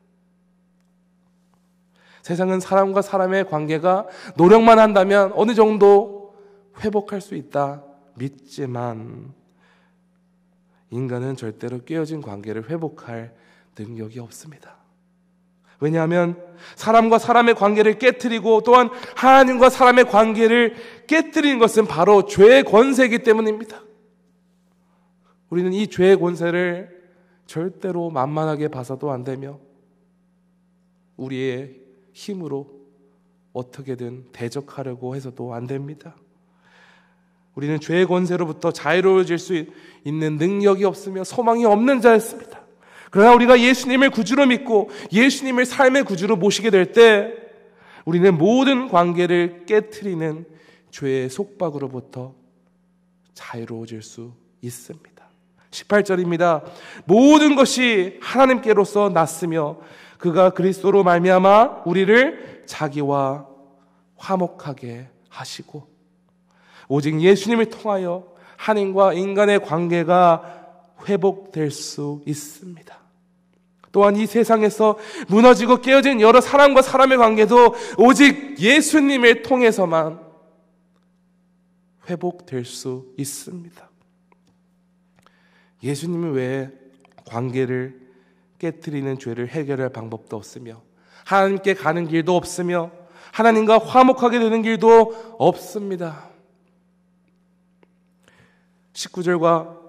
세상은 2.21 2.59
사람과 2.59 3.01
사람의 3.01 3.47
관계가 3.47 4.07
노력만 4.37 4.79
한다면 4.79 5.31
어느 5.35 5.53
정도 5.53 6.35
회복할 6.79 7.21
수 7.21 7.35
있다 7.35 7.83
믿지만 8.21 9.33
인간은 10.91 11.35
절대로 11.35 11.83
깨어진 11.83 12.21
관계를 12.21 12.69
회복할 12.69 13.33
능력이 13.77 14.19
없습니다. 14.19 14.77
왜냐하면 15.79 16.37
사람과 16.75 17.17
사람의 17.17 17.55
관계를 17.55 17.97
깨뜨리고 17.97 18.61
또한 18.61 18.89
하나님과 19.15 19.71
사람의 19.71 20.05
관계를 20.05 20.75
깨뜨리는 21.07 21.57
것은 21.57 21.87
바로 21.87 22.25
죄의 22.25 22.63
권세이기 22.63 23.23
때문입니다. 23.23 23.81
우리는 25.49 25.73
이 25.73 25.87
죄의 25.87 26.19
권세를 26.19 27.01
절대로 27.47 28.11
만만하게 28.11 28.67
봐서도 28.67 29.09
안 29.09 29.23
되며 29.23 29.59
우리의 31.17 31.81
힘으로 32.13 32.79
어떻게든 33.53 34.27
대적하려고 34.31 35.15
해서도 35.15 35.53
안 35.53 35.65
됩니다. 35.65 36.15
우리는 37.55 37.79
죄의 37.79 38.05
권세로부터 38.05 38.71
자유로워질 38.71 39.37
수 39.37 39.65
있는 40.03 40.37
능력이 40.37 40.85
없으며 40.85 41.23
소망이 41.23 41.65
없는 41.65 42.01
자였습니다. 42.01 42.61
그러나 43.09 43.33
우리가 43.35 43.59
예수님을 43.59 44.09
구주로 44.09 44.45
믿고 44.45 44.89
예수님을 45.11 45.65
삶의 45.65 46.03
구주로 46.05 46.37
모시게 46.37 46.69
될 46.69 46.93
때 46.93 47.33
우리는 48.05 48.37
모든 48.37 48.87
관계를 48.87 49.65
깨뜨리는 49.65 50.45
죄의 50.91 51.29
속박으로부터 51.29 52.33
자유로워질 53.33 54.01
수 54.01 54.31
있습니다. 54.61 55.11
18절입니다. 55.71 56.63
모든 57.05 57.55
것이 57.55 58.17
하나님께로서 58.21 59.09
났으며 59.09 59.77
그가 60.17 60.51
그리스도로 60.51 61.03
말미암아 61.03 61.83
우리를 61.85 62.63
자기와 62.65 63.47
화목하게 64.17 65.09
하시고 65.29 65.90
오직 66.91 67.21
예수님을 67.21 67.67
통하여 67.67 68.27
하나님과 68.57 69.13
인간의 69.13 69.63
관계가 69.63 70.97
회복될 71.07 71.71
수 71.71 72.21
있습니다. 72.25 72.99
또한 73.93 74.17
이 74.17 74.25
세상에서 74.25 74.97
무너지고 75.29 75.77
깨어진 75.77 76.19
여러 76.19 76.41
사람과 76.41 76.81
사람의 76.81 77.17
관계도 77.17 77.75
오직 77.97 78.59
예수님을 78.59 79.41
통해서만 79.41 80.19
회복될 82.09 82.65
수 82.65 83.05
있습니다. 83.17 83.89
예수님 85.83 86.33
외에 86.33 86.71
관계를 87.25 88.01
깨뜨리는 88.59 89.17
죄를 89.17 89.47
해결할 89.47 89.89
방법도 89.93 90.35
없으며 90.35 90.81
하나님께 91.23 91.73
가는 91.73 92.05
길도 92.09 92.35
없으며 92.35 92.91
하나님과 93.31 93.77
화목하게 93.77 94.39
되는 94.39 94.61
길도 94.61 95.35
없습니다. 95.39 96.30
19절과 98.93 99.79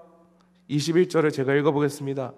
21절을 0.69 1.33
제가 1.33 1.53
읽어보겠습니다. 1.55 2.33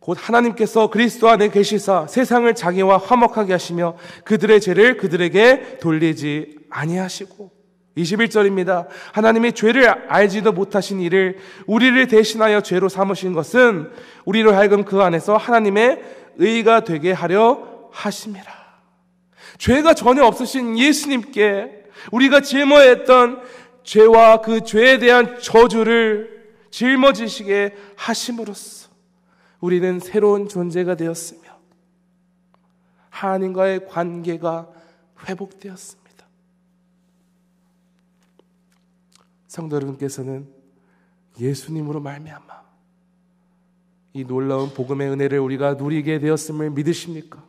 곧 0.00 0.16
하나님께서 0.20 0.88
그리스도 0.90 1.28
안에 1.28 1.48
계시사 1.48 2.06
세상을 2.06 2.52
자기와 2.54 2.98
화목하게 2.98 3.52
하시며 3.52 3.96
그들의 4.24 4.60
죄를 4.60 4.96
그들에게 4.96 5.78
돌리지 5.80 6.58
아니하시고 6.70 7.58
21절입니다. 7.96 8.86
하나님이 9.12 9.52
죄를 9.52 9.88
알지도 9.88 10.52
못하신 10.52 11.00
이를 11.00 11.38
우리를 11.66 12.06
대신하여 12.06 12.60
죄로 12.60 12.88
삼으신 12.88 13.32
것은 13.32 13.90
우리로 14.24 14.54
하여금 14.54 14.84
그 14.84 15.02
안에서 15.02 15.36
하나님의 15.36 16.00
의가 16.36 16.84
되게 16.84 17.10
하려 17.10 17.88
하심이라. 17.90 18.58
죄가 19.58 19.94
전혀 19.94 20.24
없으신 20.24 20.78
예수님께 20.78 21.84
우리가 22.12 22.40
짊어했던 22.40 23.42
죄와 23.82 24.40
그 24.40 24.64
죄에 24.64 24.98
대한 24.98 25.40
저주를 25.40 26.56
짊어지시게 26.70 27.74
하심으로써 27.96 28.90
우리는 29.60 29.98
새로운 30.00 30.48
존재가 30.48 30.96
되었으며 30.96 31.58
하나님과의 33.10 33.86
관계가 33.88 34.68
회복되었습니다. 35.26 36.26
성도 39.48 39.76
여러분께서는 39.76 40.48
예수님으로 41.40 42.00
말미암아 42.00 42.58
이 44.12 44.24
놀라운 44.24 44.72
복음의 44.72 45.10
은혜를 45.10 45.38
우리가 45.38 45.74
누리게 45.74 46.18
되었음을 46.20 46.70
믿으십니까? 46.70 47.44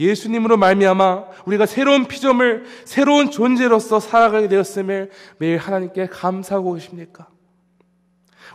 예수님으로 0.00 0.56
말미암아 0.56 1.26
우리가 1.44 1.66
새로운 1.66 2.06
피조물, 2.06 2.64
새로운 2.86 3.30
존재로서 3.30 4.00
살아가게 4.00 4.48
되었음을 4.48 5.10
매일 5.38 5.58
하나님께 5.58 6.06
감사하고 6.06 6.72
계십니까? 6.74 7.28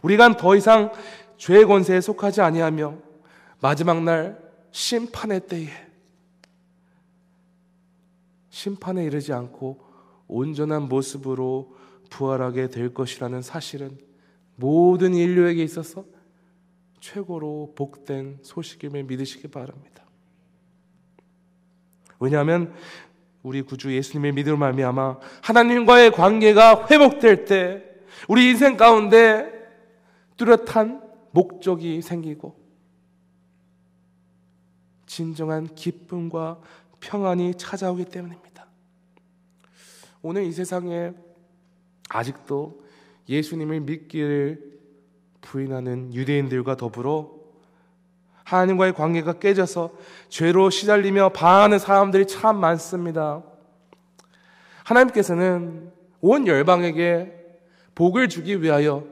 우리가 0.01 0.35
더 0.37 0.55
이상 0.55 0.91
죄의 1.37 1.65
권세에 1.65 2.01
속하지 2.01 2.41
아니하며 2.41 2.95
마지막 3.61 4.03
날 4.03 4.39
심판의 4.71 5.47
때에 5.47 5.69
심판에 8.49 9.05
이르지 9.05 9.31
않고 9.31 9.79
온전한 10.27 10.89
모습으로 10.89 11.75
부활하게 12.09 12.69
될 12.69 12.93
것이라는 12.93 13.41
사실은 13.41 13.97
모든 14.55 15.13
인류에게 15.13 15.63
있어서 15.63 16.05
최고로 17.01 17.73
복된 17.75 18.39
소식임을 18.41 19.03
믿으시기 19.03 19.49
바랍니다. 19.49 20.04
왜냐하면 22.25 22.73
우리 23.43 23.61
구주 23.61 23.95
예수님의 23.95 24.33
믿음을 24.33 24.57
말미암아 24.57 25.19
하나님과의 25.43 26.11
관계가 26.11 26.87
회복될 26.89 27.45
때 27.45 27.83
우리 28.27 28.49
인생 28.49 28.75
가운데 28.75 29.51
뚜렷한 30.35 31.03
목적이 31.31 32.01
생기고 32.01 32.57
진정한 35.05 35.67
기쁨과 35.75 36.59
평안이 36.99 37.53
찾아오기 37.55 38.05
때문입니다. 38.05 38.65
오늘 40.23 40.43
이 40.43 40.51
세상에 40.51 41.13
아직도 42.09 42.83
예수님을 43.29 43.81
믿기를 43.81 44.79
부인하는 45.41 46.13
유대인들과 46.13 46.77
더불어 46.77 47.34
하나님과의 48.45 48.93
관계가 48.93 49.33
깨져서 49.33 49.91
죄로 50.29 50.69
시달리며 50.69 51.29
방하는 51.29 51.79
사람들이 51.79 52.27
참 52.27 52.57
많습니다. 52.59 53.43
하나님께서는 54.85 55.91
온 56.21 56.47
열방에게 56.47 57.43
복을 57.95 58.29
주기 58.29 58.61
위하여 58.61 59.03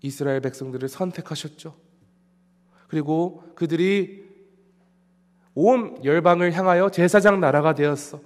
이스라엘 0.00 0.40
백성들을 0.40 0.88
선택하셨죠. 0.88 1.74
그리고 2.88 3.44
그들이 3.54 4.26
온 5.54 6.02
열방을 6.02 6.52
향하여 6.52 6.88
제사장 6.88 7.40
나라가 7.40 7.74
되었어. 7.74 8.20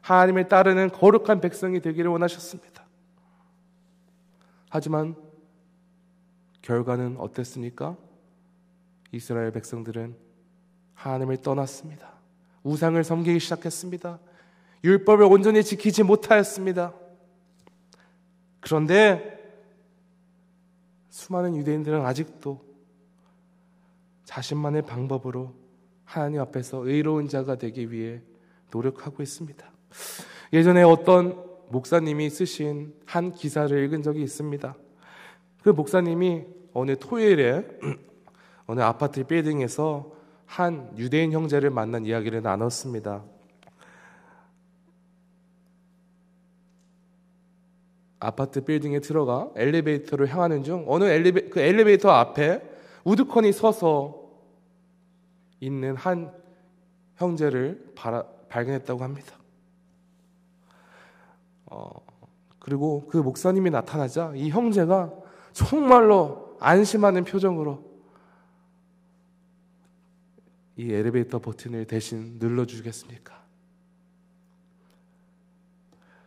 하나님을 0.00 0.48
따르는 0.48 0.90
거룩한 0.90 1.40
백성이 1.40 1.80
되기를 1.80 2.10
원하셨습니다. 2.10 2.82
하지만 4.68 5.14
결과는 6.62 7.18
어땠습니까? 7.18 7.96
이스라엘 9.12 9.52
백성들은 9.52 10.16
하나님을 10.94 11.38
떠났습니다. 11.38 12.12
우상을 12.64 13.02
섬기기 13.04 13.38
시작했습니다. 13.40 14.18
율법을 14.84 15.24
온전히 15.26 15.62
지키지 15.62 16.02
못하였습니다. 16.02 16.94
그런데 18.60 19.38
수많은 21.10 21.56
유대인들은 21.56 22.04
아직도 22.04 22.64
자신만의 24.24 24.82
방법으로 24.82 25.54
하나님 26.04 26.40
앞에서 26.40 26.86
의로운 26.86 27.28
자가 27.28 27.56
되기 27.56 27.90
위해 27.90 28.22
노력하고 28.70 29.22
있습니다. 29.22 29.70
예전에 30.52 30.82
어떤 30.82 31.52
목사님이 31.68 32.30
쓰신 32.30 32.94
한 33.04 33.32
기사를 33.32 33.76
읽은 33.84 34.02
적이 34.02 34.22
있습니다. 34.22 34.74
그 35.62 35.70
목사님이 35.70 36.44
어느 36.72 36.96
토요일에 36.98 37.66
어느 38.72 38.80
아파트 38.80 39.22
빌딩에서 39.24 40.12
한 40.46 40.96
유대인 40.96 41.30
형제를 41.30 41.68
만난 41.68 42.06
이야기를 42.06 42.40
나눴습니다. 42.40 43.22
아파트 48.18 48.64
빌딩에 48.64 49.00
들어가 49.00 49.50
엘리베이터를 49.56 50.26
향하는 50.28 50.62
중 50.62 50.86
어느 50.88 51.04
엘리베, 51.04 51.50
그 51.50 51.60
엘리베이터 51.60 52.12
앞에 52.12 52.62
우드컨이 53.04 53.52
서서 53.52 54.22
있는 55.60 55.94
한 55.94 56.32
형제를 57.16 57.92
바라, 57.94 58.24
발견했다고 58.48 59.04
합니다. 59.04 59.36
어, 61.66 61.90
그리고 62.58 63.06
그 63.06 63.18
목사님이 63.18 63.68
나타나자 63.68 64.32
이 64.34 64.48
형제가 64.48 65.12
정말로 65.52 66.56
안심하는 66.58 67.24
표정으로 67.24 67.91
이 70.82 70.92
엘리베이터 70.92 71.38
버튼을 71.38 71.84
대신 71.84 72.38
눌러주겠습니까? 72.40 73.40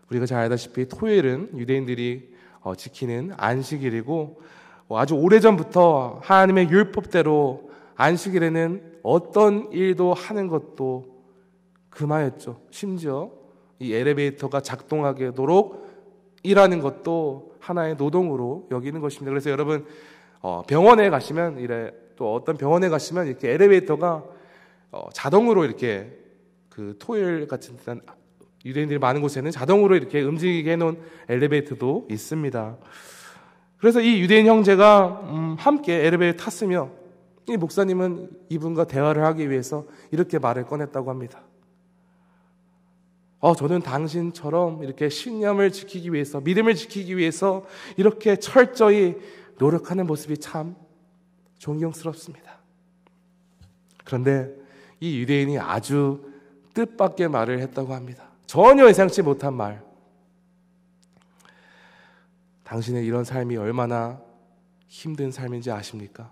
우리가 0.10 0.26
잘 0.26 0.40
알다시피 0.44 0.88
토요일은 0.88 1.58
유대인들이 1.58 2.34
어, 2.62 2.74
지키는 2.74 3.34
안식일이고 3.36 4.42
어, 4.88 4.98
아주 4.98 5.16
오래전부터 5.16 6.22
하나님의 6.24 6.70
율법대로 6.70 7.70
안식일에는 7.98 9.00
어떤 9.04 9.72
일도 9.74 10.14
하는 10.14 10.48
것도 10.48 11.24
금하였죠. 11.90 12.62
심지어 12.72 13.32
이 13.80 13.94
엘리베이터가 13.94 14.62
작동하도록 14.62 15.86
일하는 16.44 16.80
것도 16.80 17.56
하나의 17.60 17.96
노동으로 17.98 18.70
여기는 18.72 19.02
것입니다. 19.02 19.32
그래서 19.32 19.50
여러분 19.50 19.86
어, 20.40 20.64
병원에 20.66 21.10
가시면 21.10 21.60
이래 21.60 21.92
또 22.16 22.34
어떤 22.34 22.56
병원에 22.56 22.88
가시면 22.88 23.28
이렇게 23.28 23.52
엘리베이터가 23.52 24.35
어, 24.92 25.10
자동으로 25.14 25.66
이렇게 25.66 26.18
그 26.70 26.96
토요일 27.00 27.48
같은 27.48 27.78
유대인들이 28.66 29.00
많은 29.00 29.22
곳에는 29.22 29.52
자동으로 29.52 29.96
이렇게 29.96 30.22
움직이게 30.22 30.72
해놓은 30.74 31.00
엘리베이터도 31.30 32.08
있습니다. 32.10 32.78
그래서 33.78 34.02
이 34.02 34.20
유대인 34.20 34.48
형제가 34.48 35.22
음, 35.30 35.56
함께 35.60 36.06
엘리베이터 36.06 36.44
탔으며 36.44 36.90
이 37.48 37.58
목사님은 37.58 38.30
이분과 38.50 38.86
대화를 38.88 39.24
하기 39.26 39.50
위해서 39.50 39.86
이렇게 40.12 40.40
말을 40.40 40.66
꺼냈다고 40.66 41.10
합니다. 41.10 41.44
어, 43.40 43.56
저는 43.56 43.82
당신처럼 43.82 44.84
이렇게 44.84 45.08
신념을 45.08 45.72
지키기 45.72 46.12
위해서, 46.12 46.42
믿음을 46.42 46.74
지키기 46.74 47.16
위해서 47.16 47.64
이렇게 47.96 48.38
철저히 48.38 49.16
노력하는 49.60 50.08
모습이 50.08 50.40
참 50.40 50.76
존경스럽습니다. 51.60 52.58
그런데 54.04 54.65
이 55.00 55.20
유대인이 55.20 55.60
아주 55.60 56.32
뜻밖의 56.74 57.30
말을 57.30 57.60
했다고 57.60 57.94
합니다. 57.94 58.30
전혀 58.46 58.88
예상치 58.88 59.22
못한 59.22 59.54
말. 59.54 59.84
당신의 62.64 63.06
이런 63.06 63.24
삶이 63.24 63.58
얼마나 63.58 64.20
힘든 64.88 65.32
삶인지 65.32 65.72
아십니까? 65.72 66.32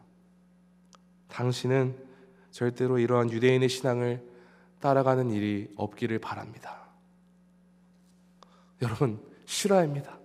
당신은 1.27 1.95
절대로 2.51 2.99
이러한 2.99 3.31
유대인의 3.31 3.69
신앙을 3.69 4.23
따라가는 4.79 5.31
일이 5.31 5.69
없기를 5.75 6.19
바랍니다. 6.19 6.83
여러분, 8.81 9.19
실화입니다. 9.45 10.19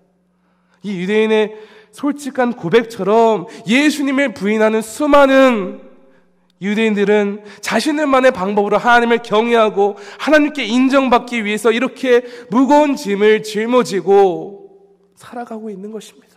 이 0.82 1.00
유대인의 1.00 1.54
솔직한 1.92 2.54
고백처럼 2.54 3.46
예수님을 3.66 4.34
부인하는 4.34 4.82
수많은 4.82 5.87
유대인들은 6.60 7.44
자신들만의 7.60 8.32
방법으로 8.32 8.78
하나님을 8.78 9.18
경외하고 9.22 9.96
하나님께 10.18 10.64
인정받기 10.64 11.44
위해서 11.44 11.70
이렇게 11.70 12.24
무거운 12.50 12.96
짐을 12.96 13.42
짊어지고 13.42 14.58
살아가고 15.14 15.70
있는 15.70 15.92
것입니다. 15.92 16.28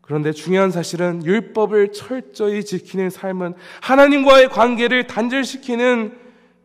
그런데 0.00 0.32
중요한 0.32 0.70
사실은 0.70 1.24
율법을 1.24 1.92
철저히 1.92 2.64
지키는 2.64 3.10
삶은 3.10 3.54
하나님과의 3.82 4.48
관계를 4.48 5.06
단절시키는 5.06 6.16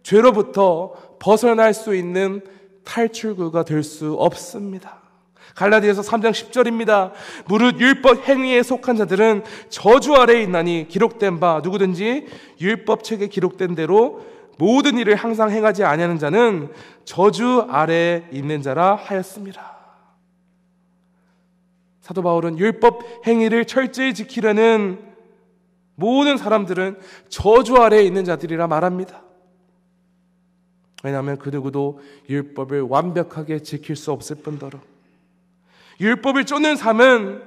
죄로부터 0.01 0.93
벗어날 1.19 1.73
수 1.73 1.93
있는 1.93 2.41
탈출구가 2.86 3.65
될 3.65 3.84
수 3.84 4.13
없습니다. 4.13 5.03
갈라디아서 5.56 6.01
3장 6.01 6.32
10절입니다. 6.32 7.12
무릇 7.47 7.79
율법 7.79 8.27
행위에 8.27 8.63
속한 8.63 8.95
자들은 8.97 9.43
저주 9.69 10.15
아래에 10.15 10.41
있나니 10.43 10.88
기록된 10.89 11.39
바 11.39 11.62
누구든지 11.63 12.27
율법 12.60 13.03
책에 13.03 13.27
기록된 13.27 13.75
대로 13.75 14.25
모든 14.58 14.97
일을 14.97 15.15
항상 15.15 15.51
행하지 15.51 15.84
아니하는 15.84 16.19
자는 16.19 16.71
저주 17.06 17.65
아래에 17.69 18.25
있는 18.32 18.62
자라 18.62 18.95
하였습니다. 18.95 19.73
사도 22.01 22.21
바울은 22.21 22.60
율법 22.60 23.25
행위를 23.25 23.65
철저히 23.65 24.13
지키려는 24.13 24.99
모든 25.95 26.38
사람들은 26.38 26.99
저주 27.29 27.77
아래에 27.77 28.03
있는 28.03 28.25
자들이라 28.25 28.67
말합니다. 28.67 29.23
왜냐하면 31.03 31.38
그 31.38 31.49
누구도 31.49 31.99
율법을 32.29 32.82
완벽하게 32.82 33.60
지킬 33.60 33.95
수 33.95 34.12
없을 34.12 34.38
뿐더러 34.38 34.79
율법을 36.04 36.46
쫓는 36.46 36.76
삶은 36.76 37.44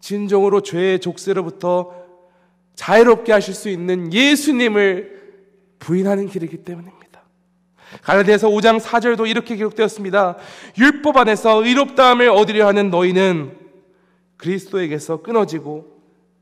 진정으로 0.00 0.60
죄의 0.60 1.00
족쇄로부터 1.00 1.94
자유롭게 2.74 3.32
하실 3.32 3.54
수 3.54 3.68
있는 3.68 4.12
예수님을 4.12 5.14
부인하는 5.78 6.26
길이기 6.26 6.58
때문입니다. 6.58 7.22
갈라디아서 8.02 8.48
5장 8.48 8.80
4절도 8.80 9.28
이렇게 9.28 9.54
기록되었습니다. 9.54 10.36
율법 10.78 11.16
안에서 11.16 11.64
의롭다함을 11.64 12.28
얻으려 12.28 12.66
하는 12.66 12.90
너희는 12.90 13.56
그리스도에게서 14.36 15.22
끊어지고 15.22 16.00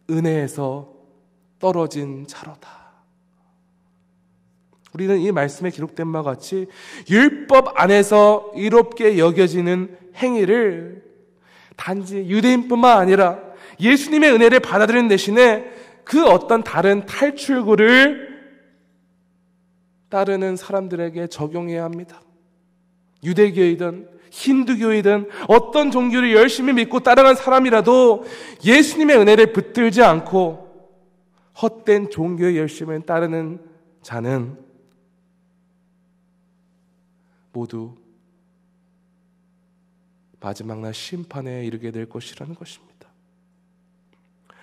은혜에서 0.08 0.92
떨어진 1.58 2.26
자로다. 2.26 2.82
우리는 4.94 5.20
이 5.20 5.30
말씀에 5.30 5.70
기록된 5.70 6.10
바와 6.10 6.24
같이 6.24 6.66
율법 7.08 7.80
안에서 7.80 8.50
의롭게 8.54 9.18
여겨지는 9.18 10.01
행위를 10.16 11.02
단지 11.76 12.18
유대인뿐만 12.18 12.98
아니라 12.98 13.38
예수님의 13.80 14.32
은혜를 14.32 14.60
받아들이는 14.60 15.08
대신에 15.08 15.70
그 16.04 16.24
어떤 16.24 16.62
다른 16.62 17.06
탈출구를 17.06 18.32
따르는 20.08 20.56
사람들에게 20.56 21.26
적용해야 21.28 21.84
합니다. 21.84 22.20
유대교이든 23.24 24.08
힌두교이든 24.30 25.28
어떤 25.48 25.90
종교를 25.90 26.34
열심히 26.34 26.72
믿고 26.72 27.00
따라간 27.00 27.34
사람이라도 27.34 28.24
예수님의 28.64 29.18
은혜를 29.18 29.52
붙들지 29.52 30.02
않고 30.02 30.70
헛된 31.60 32.10
종교의 32.10 32.56
열심을 32.56 33.02
따르는 33.02 33.60
자는 34.00 34.56
모두 37.52 37.94
마지막 40.42 40.80
날 40.80 40.92
심판에 40.92 41.64
이르게 41.64 41.90
될 41.90 42.08
것이라는 42.08 42.54
것입니다. 42.54 42.92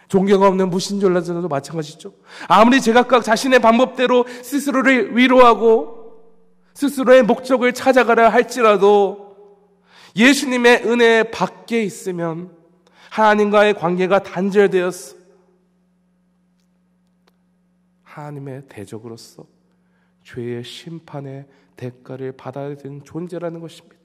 종교가 0.09 0.47
없는 0.47 0.69
무신존자들도 0.69 1.47
마찬가지죠. 1.47 2.13
아무리 2.47 2.81
제각각 2.81 3.23
자신의 3.23 3.59
방법대로 3.59 4.25
스스로를 4.27 5.15
위로하고 5.15 5.99
스스로의 6.73 7.23
목적을 7.23 7.73
찾아가려 7.73 8.29
할지라도 8.29 9.35
예수님의 10.15 10.83
은혜 10.85 11.23
밖에 11.23 11.83
있으면 11.83 12.51
하나님과의 13.11 13.75
관계가 13.75 14.23
단절되었어. 14.23 15.15
하나님의 18.03 18.63
대적으로서 18.67 19.45
죄의 20.23 20.63
심판의 20.63 21.45
대가를 21.75 22.33
받아야 22.33 22.75
되는 22.75 23.03
존재라는 23.03 23.59
것입니다. 23.59 23.98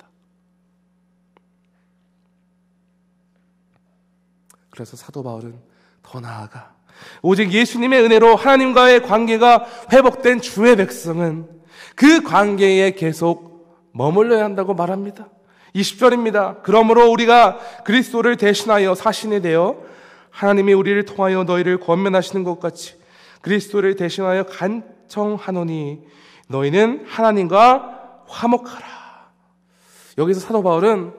그래서 4.74 4.96
사도 4.96 5.22
바울은 5.22 5.54
더 6.02 6.18
나아가 6.18 6.74
오직 7.22 7.52
예수님의 7.52 8.02
은혜로 8.02 8.34
하나님과의 8.34 9.04
관계가 9.04 9.66
회복된 9.92 10.40
주의 10.40 10.74
백성은 10.74 11.48
그 11.94 12.22
관계에 12.24 12.90
계속 12.90 13.88
머물러야 13.92 14.42
한다고 14.42 14.74
말합니다. 14.74 15.28
20절입니다. 15.76 16.62
그러므로 16.64 17.08
우리가 17.08 17.58
그리스도를 17.84 18.37
대신하여 18.37 18.96
사신이 18.96 19.42
되어 19.42 19.80
하나님이 20.30 20.72
우리를 20.72 21.04
통하여 21.04 21.44
너희를 21.44 21.78
권면하시는 21.78 22.42
것 22.42 22.58
같이 22.58 22.96
그리스도를 23.42 23.94
대신하여 23.94 24.44
간청하노니 24.46 26.00
너희는 26.48 27.04
하나님과 27.06 28.22
화목하라. 28.26 28.87
여기서 30.18 30.40
사도 30.40 30.64
바울은 30.64 31.12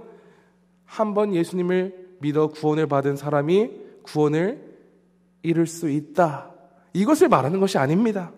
한번 0.86 1.34
예수님을 1.34 2.05
믿어 2.20 2.48
구원을 2.48 2.88
받은 2.88 3.16
사람이 3.16 3.72
구원을 4.04 4.62
이룰 5.44 5.68
수 5.68 5.90
있다. 5.90 6.52
이것을 6.94 7.28
말하는 7.28 7.60
것이 7.60 7.78
아닙니다. 7.78 8.32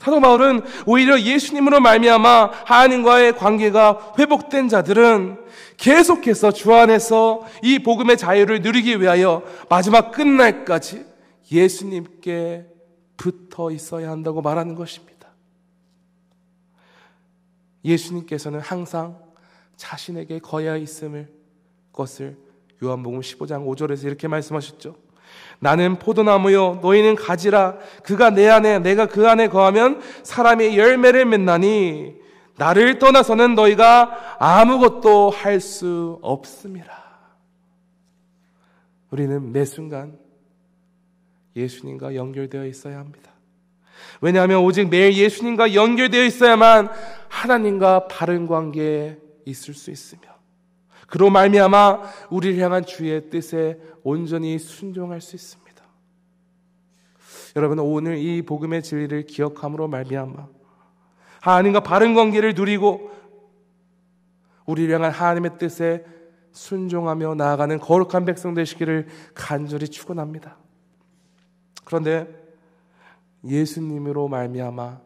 사도 0.00 0.18
바울은 0.20 0.62
오히려 0.86 1.20
예수님으로 1.20 1.80
말미암아 1.80 2.50
하나님과의 2.64 3.36
관계가 3.36 4.14
회복된 4.18 4.68
자들은 4.68 5.38
계속해서 5.76 6.52
주 6.52 6.72
안에서 6.74 7.46
이 7.62 7.78
복음의 7.78 8.16
자유를 8.16 8.62
누리기 8.62 9.00
위하여 9.00 9.42
마지막 9.68 10.10
끝날까지 10.10 11.04
예수님께 11.52 12.66
붙어 13.16 13.70
있어야 13.70 14.10
한다고 14.10 14.40
말하는 14.40 14.74
것입니다. 14.74 15.28
예수님께서는 17.84 18.60
항상 18.60 19.18
자신에게 19.76 20.38
거야 20.38 20.76
있음을 20.76 21.28
것을 21.92 22.38
요한복음 22.82 23.20
15장 23.20 23.66
5절에서 23.66 24.04
이렇게 24.06 24.28
말씀하셨죠. 24.28 24.96
나는 25.58 25.98
포도나무요 25.98 26.80
너희는 26.82 27.14
가지라 27.16 27.76
그가 28.02 28.30
내 28.30 28.48
안에 28.48 28.78
내가 28.78 29.06
그 29.06 29.28
안에 29.28 29.48
거하면 29.48 30.00
사람이 30.22 30.76
열매를 30.78 31.26
맺나니 31.26 32.14
나를 32.56 32.98
떠나서는 32.98 33.54
너희가 33.54 34.36
아무것도 34.38 35.30
할 35.30 35.60
수 35.60 36.18
없음이라. 36.22 37.00
우리는 39.10 39.52
매 39.52 39.64
순간 39.64 40.18
예수님과 41.56 42.14
연결되어 42.14 42.66
있어야 42.66 42.98
합니다. 42.98 43.32
왜냐하면 44.20 44.60
오직 44.62 44.88
매일 44.88 45.14
예수님과 45.14 45.74
연결되어 45.74 46.24
있어야만 46.24 46.90
하나님과 47.28 48.08
바른 48.08 48.46
관계에 48.46 49.18
있을 49.44 49.74
수 49.74 49.90
있으며 49.90 50.22
그로 51.10 51.28
말미암아 51.28 52.02
우리를 52.30 52.62
향한 52.62 52.84
주의 52.84 53.28
뜻에 53.30 53.78
온전히 54.04 54.58
순종할 54.58 55.20
수 55.20 55.34
있습니다. 55.36 55.70
여러분 57.56 57.80
오늘 57.80 58.16
이 58.16 58.42
복음의 58.42 58.82
진리를 58.82 59.26
기억함으로 59.26 59.88
말미암아 59.88 60.48
하나님과 61.40 61.80
바른 61.80 62.14
관계를 62.14 62.54
누리고 62.54 63.10
우리를 64.66 64.94
향한 64.94 65.10
하나님의 65.10 65.58
뜻에 65.58 66.04
순종하며 66.52 67.34
나아가는 67.34 67.78
거룩한 67.78 68.24
백성 68.24 68.54
되시기를 68.54 69.08
간절히 69.34 69.88
축원합니다. 69.88 70.58
그런데 71.84 72.28
예수님으로 73.44 74.28
말미암아 74.28 75.00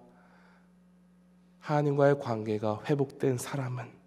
하나님과의 1.61 2.21
관계가 2.21 2.83
회복된 2.85 3.39
사람은 3.39 4.04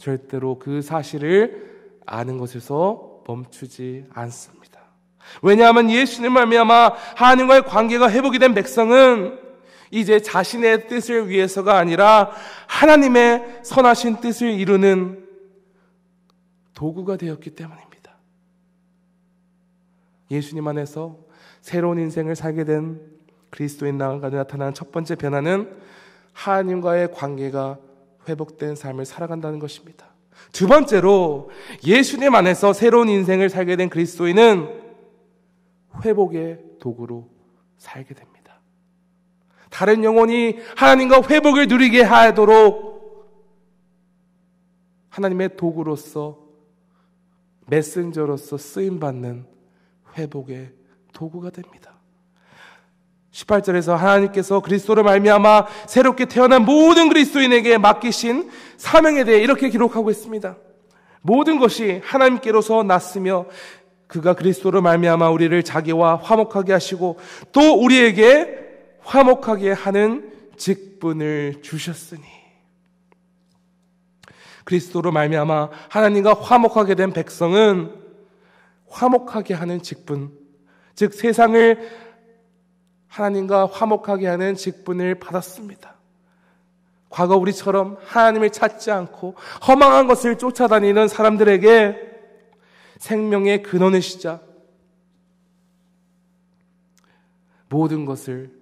절대로 0.00 0.58
그 0.58 0.80
사실을 0.80 1.92
아는 2.06 2.38
것에서 2.38 3.22
멈추지 3.26 4.06
않습니다. 4.10 4.80
왜냐하면 5.42 5.90
예수님 5.90 6.32
말미암아 6.32 6.94
하나님과의 7.16 7.64
관계가 7.64 8.10
회복이 8.10 8.38
된 8.38 8.54
백성은 8.54 9.38
이제 9.90 10.20
자신의 10.20 10.88
뜻을 10.88 11.28
위해서가 11.28 11.76
아니라 11.76 12.32
하나님의 12.66 13.60
선하신 13.62 14.20
뜻을 14.20 14.50
이루는 14.50 15.28
도구가 16.74 17.16
되었기 17.16 17.50
때문입니다. 17.50 18.16
예수님 20.30 20.66
안에서 20.66 21.18
새로운 21.60 21.98
인생을 21.98 22.36
살게 22.36 22.64
된 22.64 23.00
그리스도인 23.50 23.98
나가 23.98 24.30
나타난 24.30 24.72
첫 24.72 24.90
번째 24.92 25.16
변화는 25.16 25.76
하나님과의 26.32 27.12
관계가 27.12 27.78
회복된 28.28 28.76
삶을 28.76 29.04
살아간다는 29.04 29.58
것입니다. 29.58 30.06
두 30.52 30.66
번째로 30.66 31.50
예수님 31.84 32.34
안에서 32.34 32.72
새로운 32.72 33.08
인생을 33.08 33.48
살게 33.48 33.76
된 33.76 33.88
그리스도인은 33.88 34.80
회복의 36.04 36.60
도구로 36.78 37.28
살게 37.76 38.14
됩니다. 38.14 38.60
다른 39.70 40.04
영혼이 40.04 40.58
하나님과 40.76 41.22
회복을 41.28 41.68
누리게 41.68 42.02
하도록 42.02 42.90
하나님의 45.08 45.56
도구로서 45.56 46.38
메신저로서 47.66 48.56
쓰임 48.58 48.98
받는 48.98 49.46
회복의 50.16 50.72
도구가 51.12 51.50
됩니다. 51.50 51.89
18절에서 53.32 53.96
하나님께서 53.96 54.60
그리스도를 54.60 55.04
말미암아 55.04 55.66
새롭게 55.86 56.24
태어난 56.24 56.64
모든 56.64 57.08
그리스도인에게 57.08 57.78
맡기신 57.78 58.50
사명에 58.76 59.24
대해 59.24 59.40
이렇게 59.40 59.68
기록하고 59.68 60.10
있습니다. 60.10 60.56
모든 61.22 61.58
것이 61.58 62.00
하나님께로서 62.04 62.82
났으며 62.82 63.46
그가 64.06 64.34
그리스도를 64.34 64.80
말미암아 64.82 65.30
우리를 65.30 65.62
자기와 65.62 66.16
화목하게 66.16 66.72
하시고 66.72 67.18
또 67.52 67.74
우리에게 67.74 68.58
화목하게 69.02 69.72
하는 69.72 70.32
직분을 70.56 71.62
주셨으니 71.62 72.22
그리스도로 74.64 75.12
말미암아 75.12 75.70
하나님과 75.88 76.34
화목하게 76.34 76.96
된 76.96 77.12
백성은 77.12 77.92
화목하게 78.88 79.54
하는 79.54 79.80
직분 79.82 80.32
즉 80.94 81.14
세상을 81.14 82.09
하나님과 83.10 83.66
화목하게 83.66 84.28
하는 84.28 84.54
직분을 84.54 85.16
받았습니다. 85.16 85.96
과거 87.10 87.36
우리처럼 87.36 87.98
하나님을 88.04 88.50
찾지 88.50 88.92
않고 88.92 89.34
허망한 89.66 90.06
것을 90.06 90.38
쫓아다니는 90.38 91.08
사람들에게 91.08 92.08
생명의 92.98 93.62
근원이시자 93.62 94.40
모든 97.68 98.04
것을 98.04 98.56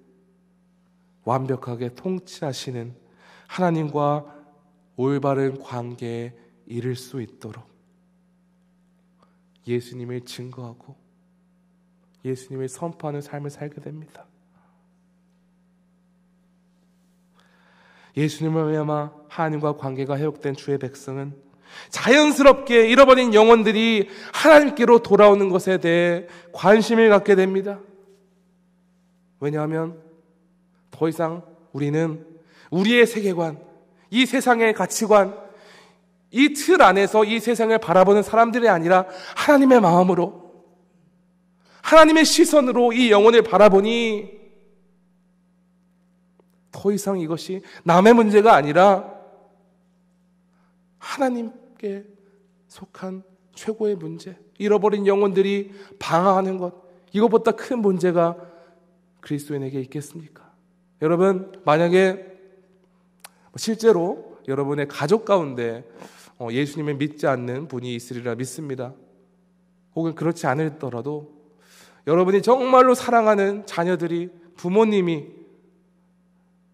완벽하게 1.25 1.95
통치하시는 1.95 2.95
하나님과 3.49 4.35
올바른 4.97 5.63
관계에 5.63 6.35
이를 6.67 6.97
수 6.97 7.21
있도록 7.21 7.69
예수님을 9.67 10.23
증거하고 10.23 10.97
예수님을 12.25 12.69
선포하는 12.69 13.21
삶을 13.21 13.51
살게 13.51 13.83
됩니다. 13.83 14.28
예수님을 18.19 18.63
말미암아 18.63 19.13
하나님과 19.29 19.77
관계가 19.77 20.19
회복된 20.19 20.57
주의 20.57 20.79
백성은 20.79 21.35
자연스럽게 21.91 22.89
잃어버린 22.89 23.35
영혼들이 23.35 24.09
하나님께로 24.33 25.01
돌아오는 25.01 25.49
것에 25.49 25.79
대해 25.79 26.27
관심을 26.53 27.09
갖게 27.11 27.35
됩니다. 27.35 27.79
왜냐하면 29.41 30.01
더 30.91 31.09
이상 31.09 31.43
우리는 31.73 32.27
우리의 32.71 33.07
세계관, 33.07 33.61
이 34.11 34.27
세상의 34.27 34.75
가치관, 34.75 35.37
이 36.31 36.53
틀 36.55 36.83
안에서 36.83 37.25
이 37.25 37.39
세상을 37.41 37.77
바라보는 37.79 38.23
사람들이 38.23 38.69
아니라 38.69 39.07
하나님의 39.37 39.81
마음으로, 39.81 40.65
하나님의 41.83 42.25
시선으로 42.25 42.93
이 42.93 43.11
영혼을 43.11 43.43
바라보니 43.43 44.39
더 46.79 46.93
이상 46.93 47.19
이것이 47.19 47.63
남의 47.83 48.15
문제가 48.15 48.55
아니라 48.55 49.19
하나님께 50.99 52.05
속한 52.69 53.25
최고의 53.55 53.97
문제, 53.97 54.39
잃어버린 54.59 55.07
영혼들이 55.07 55.73
방황하는 55.99 56.59
것, 56.59 56.75
이것보다 57.13 57.53
큰 57.53 57.81
문제가 57.81 58.37
그리스도인에게 59.21 59.81
있겠습니까? 59.81 60.53
여러분, 61.03 61.53
만약에 61.65 62.39
실제로 63.57 64.39
여러분의 64.47 64.87
가족 64.87 65.25
가운데 65.25 65.85
어, 66.39 66.49
예수님을 66.53 66.95
믿지 66.95 67.27
않는 67.27 67.67
분이 67.67 67.93
있으리라 67.97 68.37
믿습니다. 68.37 68.95
혹은 69.97 70.15
그렇지 70.15 70.47
않을더라도 70.47 71.37
여러분이 72.07 72.43
정말로 72.43 72.95
사랑하는 72.95 73.67
자녀들이 73.67 74.31
부모님이 74.57 75.38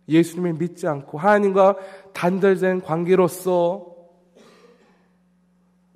예수님을 0.08 0.54
믿지 0.54 0.86
않고 0.86 1.18
하나님과 1.18 1.76
단절된 2.12 2.82
관계로서 2.82 3.94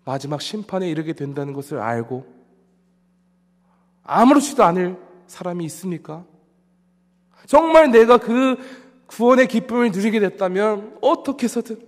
마지막 0.05 0.41
심판에 0.41 0.89
이르게 0.89 1.13
된다는 1.13 1.53
것을 1.53 1.79
알고 1.79 2.27
아무렇지도 4.05 4.65
않을 4.65 4.97
사람이 5.27 5.65
있습니까? 5.67 6.25
정말 7.47 7.91
내가 7.91 8.17
그 8.17 8.57
구원의 9.07 9.49
기쁨을 9.49 9.91
누리게 9.91 10.21
됐다면 10.21 10.99
어떻게 11.03 11.45
해서든 11.45 11.87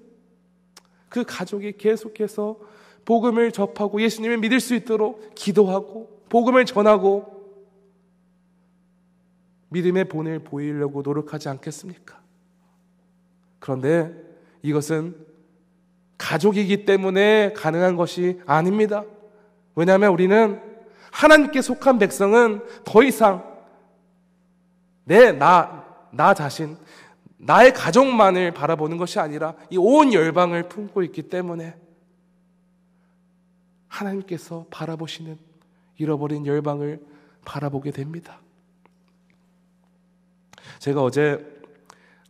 그 1.09 1.24
가족이 1.24 1.78
계속해서 1.78 2.59
복음을 3.04 3.50
접하고 3.52 4.00
예수님을 4.02 4.38
믿을 4.38 4.61
수 4.61 4.74
있도록 4.74 5.35
기도하고 5.35 6.20
복음을 6.28 6.64
전하고 6.64 7.39
믿음의 9.70 10.09
본을 10.09 10.40
보이려고 10.40 11.02
노력하지 11.02 11.48
않겠습니까? 11.48 12.20
그런데 13.59 14.12
이것은 14.62 15.16
가족이기 16.18 16.85
때문에 16.85 17.52
가능한 17.54 17.96
것이 17.96 18.40
아닙니다. 18.46 19.04
왜냐하면 19.74 20.12
우리는 20.12 20.61
하나님께 21.12 21.62
속한 21.62 21.98
백성은 21.98 22.62
더 22.85 23.02
이상 23.02 23.48
내, 25.04 25.33
나, 25.33 25.85
나 26.12 26.35
자신, 26.35 26.76
나의 27.38 27.72
가족만을 27.72 28.52
바라보는 28.52 28.96
것이 28.98 29.18
아니라 29.18 29.54
이 29.70 29.76
온 29.78 30.12
열방을 30.12 30.68
품고 30.68 31.02
있기 31.04 31.22
때문에 31.22 31.74
하나님께서 33.88 34.66
바라보시는 34.70 35.38
잃어버린 35.96 36.46
열방을 36.46 37.00
바라보게 37.44 37.90
됩니다. 37.90 38.38
제가 40.81 41.03
어제 41.03 41.47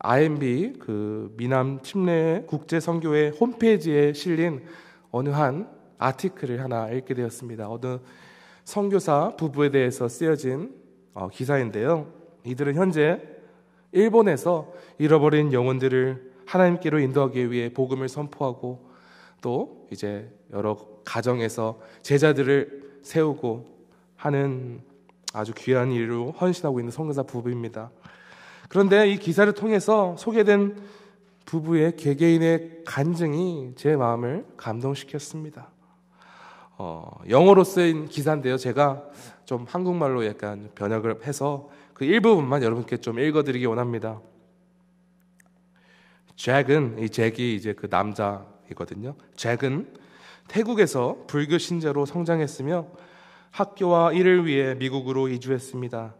IMB 0.01 0.81
그 0.81 1.33
미남 1.37 1.81
침례 1.83 2.43
국제 2.49 2.81
선교회 2.81 3.29
홈페이지에 3.29 4.13
실린 4.13 4.65
어느 5.13 5.29
한 5.29 5.71
아티클을 5.99 6.61
하나 6.61 6.91
읽게 6.91 7.15
되었습니다. 7.15 7.71
어느 7.71 8.01
선교사 8.65 9.37
부부에 9.37 9.71
대해서 9.71 10.09
쓰여진 10.09 10.75
어, 11.15 11.29
기사인데요. 11.29 12.13
이들은 12.43 12.75
현재 12.75 13.23
일본에서 13.93 14.73
잃어버린 14.99 15.53
영혼들을 15.53 16.33
하나님께로 16.47 16.99
인도하기 16.99 17.53
위해 17.53 17.73
복음을 17.73 18.09
선포하고 18.09 18.91
또 19.41 19.87
이제 19.93 20.29
여러 20.53 20.77
가정에서 21.05 21.79
제자들을 22.03 22.99
세우고 23.03 23.65
하는 24.17 24.81
아주 25.33 25.53
귀한 25.57 25.93
일로 25.93 26.33
헌신하고 26.33 26.81
있는 26.81 26.91
선교사 26.91 27.23
부부입니다. 27.23 27.93
그런데 28.71 29.11
이 29.11 29.19
기사를 29.19 29.53
통해서 29.53 30.15
소개된 30.17 30.77
부부의 31.45 31.97
개개인의 31.97 32.83
간증이 32.87 33.73
제 33.75 33.97
마음을 33.97 34.47
감동시켰습니다. 34.57 35.73
어, 36.79 37.11
영어로 37.29 37.65
쓰인 37.65 38.07
기사인데요. 38.07 38.57
제가 38.57 39.03
좀 39.45 39.67
한국말로 39.69 40.25
약간 40.25 40.71
번역을 40.77 41.27
해서 41.27 41.69
그 41.95 42.05
일부분만 42.05 42.63
여러분께 42.63 42.99
좀 42.99 43.19
읽어드리기 43.19 43.67
원합니다. 43.67 44.21
잭은 46.37 47.01
이 47.01 47.11
잭이 47.11 47.57
이제 47.57 47.73
그 47.73 47.89
남자이거든요. 47.91 49.17
잭은 49.35 49.93
태국에서 50.47 51.25
불교 51.27 51.59
신자로 51.59 52.07
성장했으며 52.07 52.87
학교와 53.51 54.13
일을 54.13 54.47
위해 54.47 54.77
미국으로 54.77 55.27
이주했습니다. 55.27 56.20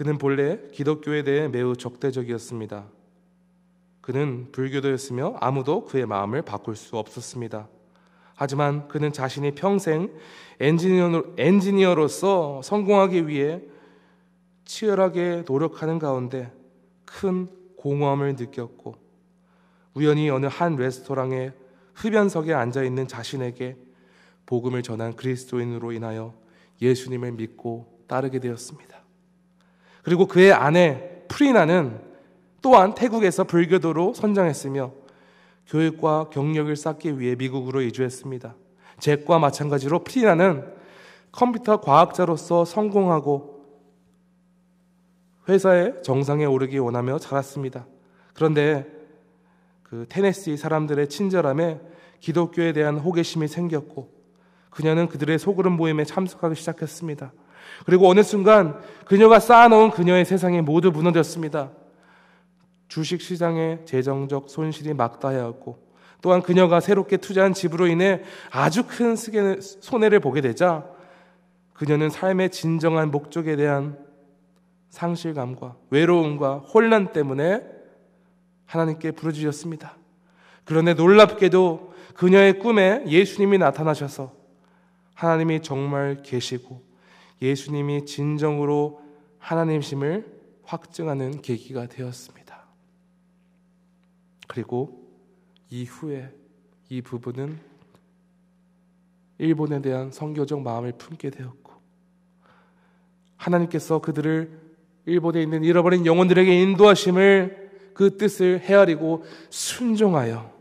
그는 0.00 0.16
본래 0.16 0.58
기독교에 0.72 1.24
대해 1.24 1.46
매우 1.46 1.76
적대적이었습니다. 1.76 2.86
그는 4.00 4.50
불교도였으며 4.50 5.36
아무도 5.40 5.84
그의 5.84 6.06
마음을 6.06 6.40
바꿀 6.40 6.74
수 6.74 6.96
없었습니다. 6.96 7.68
하지만 8.34 8.88
그는 8.88 9.12
자신이 9.12 9.54
평생 9.54 10.10
엔지니어, 10.58 11.94
로 11.94 12.08
서 12.08 12.62
성공하기 12.62 13.28
위해 13.28 13.60
치열하게 14.64 15.44
노력하는 15.46 15.98
가운데 15.98 16.50
큰 17.04 17.46
공허함을 17.76 18.36
느꼈고 18.36 18.94
우연히 19.92 20.30
어느 20.30 20.46
한 20.46 20.76
레스토랑의 20.76 21.52
흡연석에 21.92 22.54
앉아 22.54 22.84
있는 22.84 23.06
자신에게 23.06 23.76
복음을 24.46 24.82
전한 24.82 25.14
그리스도인으로 25.14 25.92
인하여 25.92 26.32
예수님을 26.80 27.32
믿고 27.32 28.00
따르게 28.06 28.38
되었습니다. 28.38 28.99
그리고 30.02 30.26
그의 30.26 30.52
아내 30.52 31.22
프리나는 31.28 32.00
또한 32.62 32.94
태국에서 32.94 33.44
불교도로 33.44 34.14
선장했으며 34.14 34.92
교육과 35.66 36.30
경력을 36.30 36.74
쌓기 36.74 37.18
위해 37.18 37.34
미국으로 37.36 37.80
이주했습니다. 37.82 38.54
잭과 38.98 39.38
마찬가지로 39.38 40.04
프리나는 40.04 40.64
컴퓨터 41.32 41.80
과학자로서 41.80 42.64
성공하고 42.64 43.60
회사의 45.48 46.02
정상에 46.02 46.44
오르기 46.44 46.78
원하며 46.78 47.18
자랐습니다. 47.18 47.86
그런데 48.34 48.86
그 49.82 50.06
테네시 50.08 50.56
사람들의 50.56 51.08
친절함에 51.08 51.80
기독교에 52.20 52.72
대한 52.72 52.98
호기심이 52.98 53.48
생겼고 53.48 54.12
그녀는 54.70 55.08
그들의 55.08 55.38
소그룹 55.38 55.72
모임에 55.72 56.04
참석하기 56.04 56.54
시작했습니다. 56.54 57.32
그리고 57.86 58.08
어느 58.08 58.22
순간 58.22 58.80
그녀가 59.04 59.40
쌓아놓은 59.40 59.90
그녀의 59.90 60.24
세상이 60.24 60.60
모두 60.60 60.90
무너졌습니다. 60.90 61.70
주식 62.88 63.20
시장의 63.20 63.86
재정적 63.86 64.50
손실이 64.50 64.94
막다하였고 64.94 65.90
또한 66.22 66.42
그녀가 66.42 66.80
새롭게 66.80 67.16
투자한 67.16 67.54
집으로 67.54 67.86
인해 67.86 68.22
아주 68.50 68.84
큰 68.86 69.16
손해를 69.16 70.20
보게 70.20 70.40
되자 70.40 70.84
그녀는 71.72 72.10
삶의 72.10 72.50
진정한 72.50 73.10
목적에 73.10 73.56
대한 73.56 73.96
상실감과 74.90 75.76
외로움과 75.90 76.58
혼란 76.58 77.12
때문에 77.12 77.62
하나님께 78.66 79.12
부르짖었습니다. 79.12 79.96
그런데 80.64 80.94
놀랍게도 80.94 81.94
그녀의 82.14 82.58
꿈에 82.58 83.04
예수님이 83.06 83.58
나타나셔서 83.58 84.32
하나님이 85.14 85.62
정말 85.62 86.22
계시고 86.22 86.89
예수님이 87.40 88.04
진정으로 88.04 89.00
하나님심을 89.38 90.40
확증하는 90.64 91.42
계기가 91.42 91.86
되었습니다. 91.86 92.66
그리고 94.46 95.08
이후에 95.70 96.32
이 96.88 97.00
부부는 97.02 97.58
일본에 99.38 99.80
대한 99.80 100.10
성교적 100.10 100.60
마음을 100.60 100.92
품게 100.92 101.30
되었고 101.30 101.72
하나님께서 103.36 104.00
그들을 104.00 104.60
일본에 105.06 105.42
있는 105.42 105.64
잃어버린 105.64 106.04
영혼들에게 106.04 106.62
인도하심을 106.62 107.70
그 107.94 108.16
뜻을 108.16 108.60
헤아리고 108.60 109.24
순종하여 109.48 110.52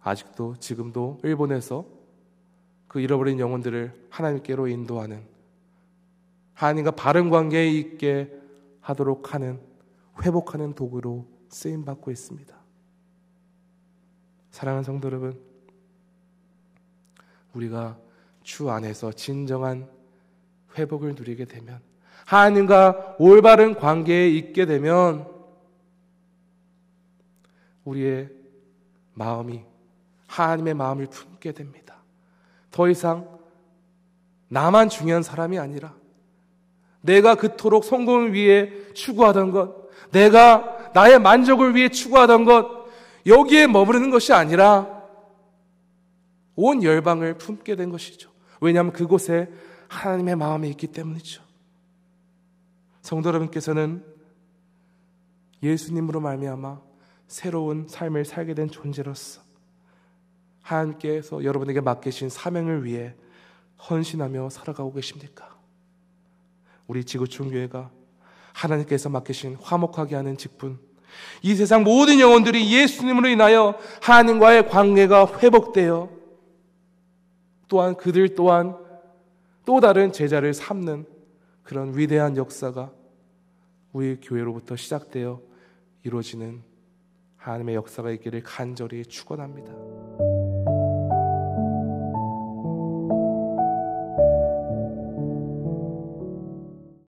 아직도 0.00 0.56
지금도 0.58 1.20
일본에서 1.22 1.95
그 2.88 3.00
잃어버린 3.00 3.38
영혼들을 3.38 4.08
하나님께로 4.10 4.68
인도하는 4.68 5.22
하나님과 6.54 6.92
바른 6.92 7.30
관계에 7.30 7.68
있게 7.70 8.32
하도록 8.80 9.34
하는 9.34 9.60
회복하는 10.22 10.74
도구로 10.74 11.26
쓰임 11.48 11.84
받고 11.84 12.10
있습니다. 12.10 12.56
사랑하는 14.50 14.84
성도 14.84 15.08
여러분, 15.08 15.38
우리가 17.52 17.98
주 18.42 18.70
안에서 18.70 19.12
진정한 19.12 19.88
회복을 20.78 21.14
누리게 21.14 21.44
되면 21.44 21.80
하나님과 22.24 23.16
올바른 23.18 23.74
관계에 23.74 24.28
있게 24.30 24.66
되면 24.66 25.28
우리의 27.84 28.30
마음이 29.14 29.64
하나님의 30.26 30.74
마음을 30.74 31.06
품게 31.06 31.52
됩니다. 31.52 31.85
더 32.76 32.90
이상 32.90 33.26
나만 34.48 34.90
중요한 34.90 35.22
사람이 35.22 35.58
아니라 35.58 35.94
내가 37.00 37.34
그토록 37.34 37.84
성공을 37.84 38.34
위해 38.34 38.70
추구하던 38.92 39.50
것, 39.50 39.88
내가 40.10 40.90
나의 40.92 41.18
만족을 41.18 41.74
위해 41.74 41.88
추구하던 41.88 42.44
것, 42.44 42.86
여기에 43.24 43.68
머무르는 43.68 44.10
것이 44.10 44.34
아니라 44.34 45.04
온 46.54 46.82
열방을 46.82 47.38
품게 47.38 47.76
된 47.76 47.88
것이죠. 47.90 48.30
왜냐하면 48.60 48.92
그곳에 48.92 49.50
하나님의 49.88 50.36
마음이 50.36 50.68
있기 50.68 50.88
때문이죠. 50.88 51.42
성도 53.00 53.30
여러분께서는 53.30 54.04
예수님으로 55.62 56.20
말미암아 56.20 56.82
새로운 57.26 57.86
삶을 57.88 58.26
살게 58.26 58.52
된 58.52 58.68
존재로서 58.68 59.45
하나님께서 60.66 61.44
여러분에게 61.44 61.80
맡기신 61.80 62.28
사명을 62.28 62.84
위해 62.84 63.14
헌신하며 63.88 64.50
살아가고 64.50 64.92
계십니까? 64.92 65.56
우리 66.86 67.04
지구촌 67.04 67.50
교회가 67.50 67.90
하나님께서 68.52 69.08
맡기신 69.08 69.56
화목하게 69.60 70.16
하는 70.16 70.36
직분, 70.36 70.78
이 71.42 71.54
세상 71.54 71.84
모든 71.84 72.20
영혼들이 72.20 72.72
예수님으로 72.72 73.28
인하여 73.28 73.78
하나님과의 74.02 74.68
관계가 74.68 75.38
회복되어 75.38 76.10
또한 77.68 77.96
그들 77.96 78.34
또한 78.34 78.76
또 79.64 79.80
다른 79.80 80.12
제자를 80.12 80.52
삼는 80.54 81.06
그런 81.62 81.96
위대한 81.96 82.36
역사가 82.36 82.92
우리 83.92 84.18
교회로부터 84.20 84.76
시작되어 84.76 85.40
이루어지는 86.04 86.62
하나님의 87.36 87.74
역사가 87.76 88.10
있기를 88.10 88.42
간절히 88.42 89.04
축원합니다. 89.04 90.25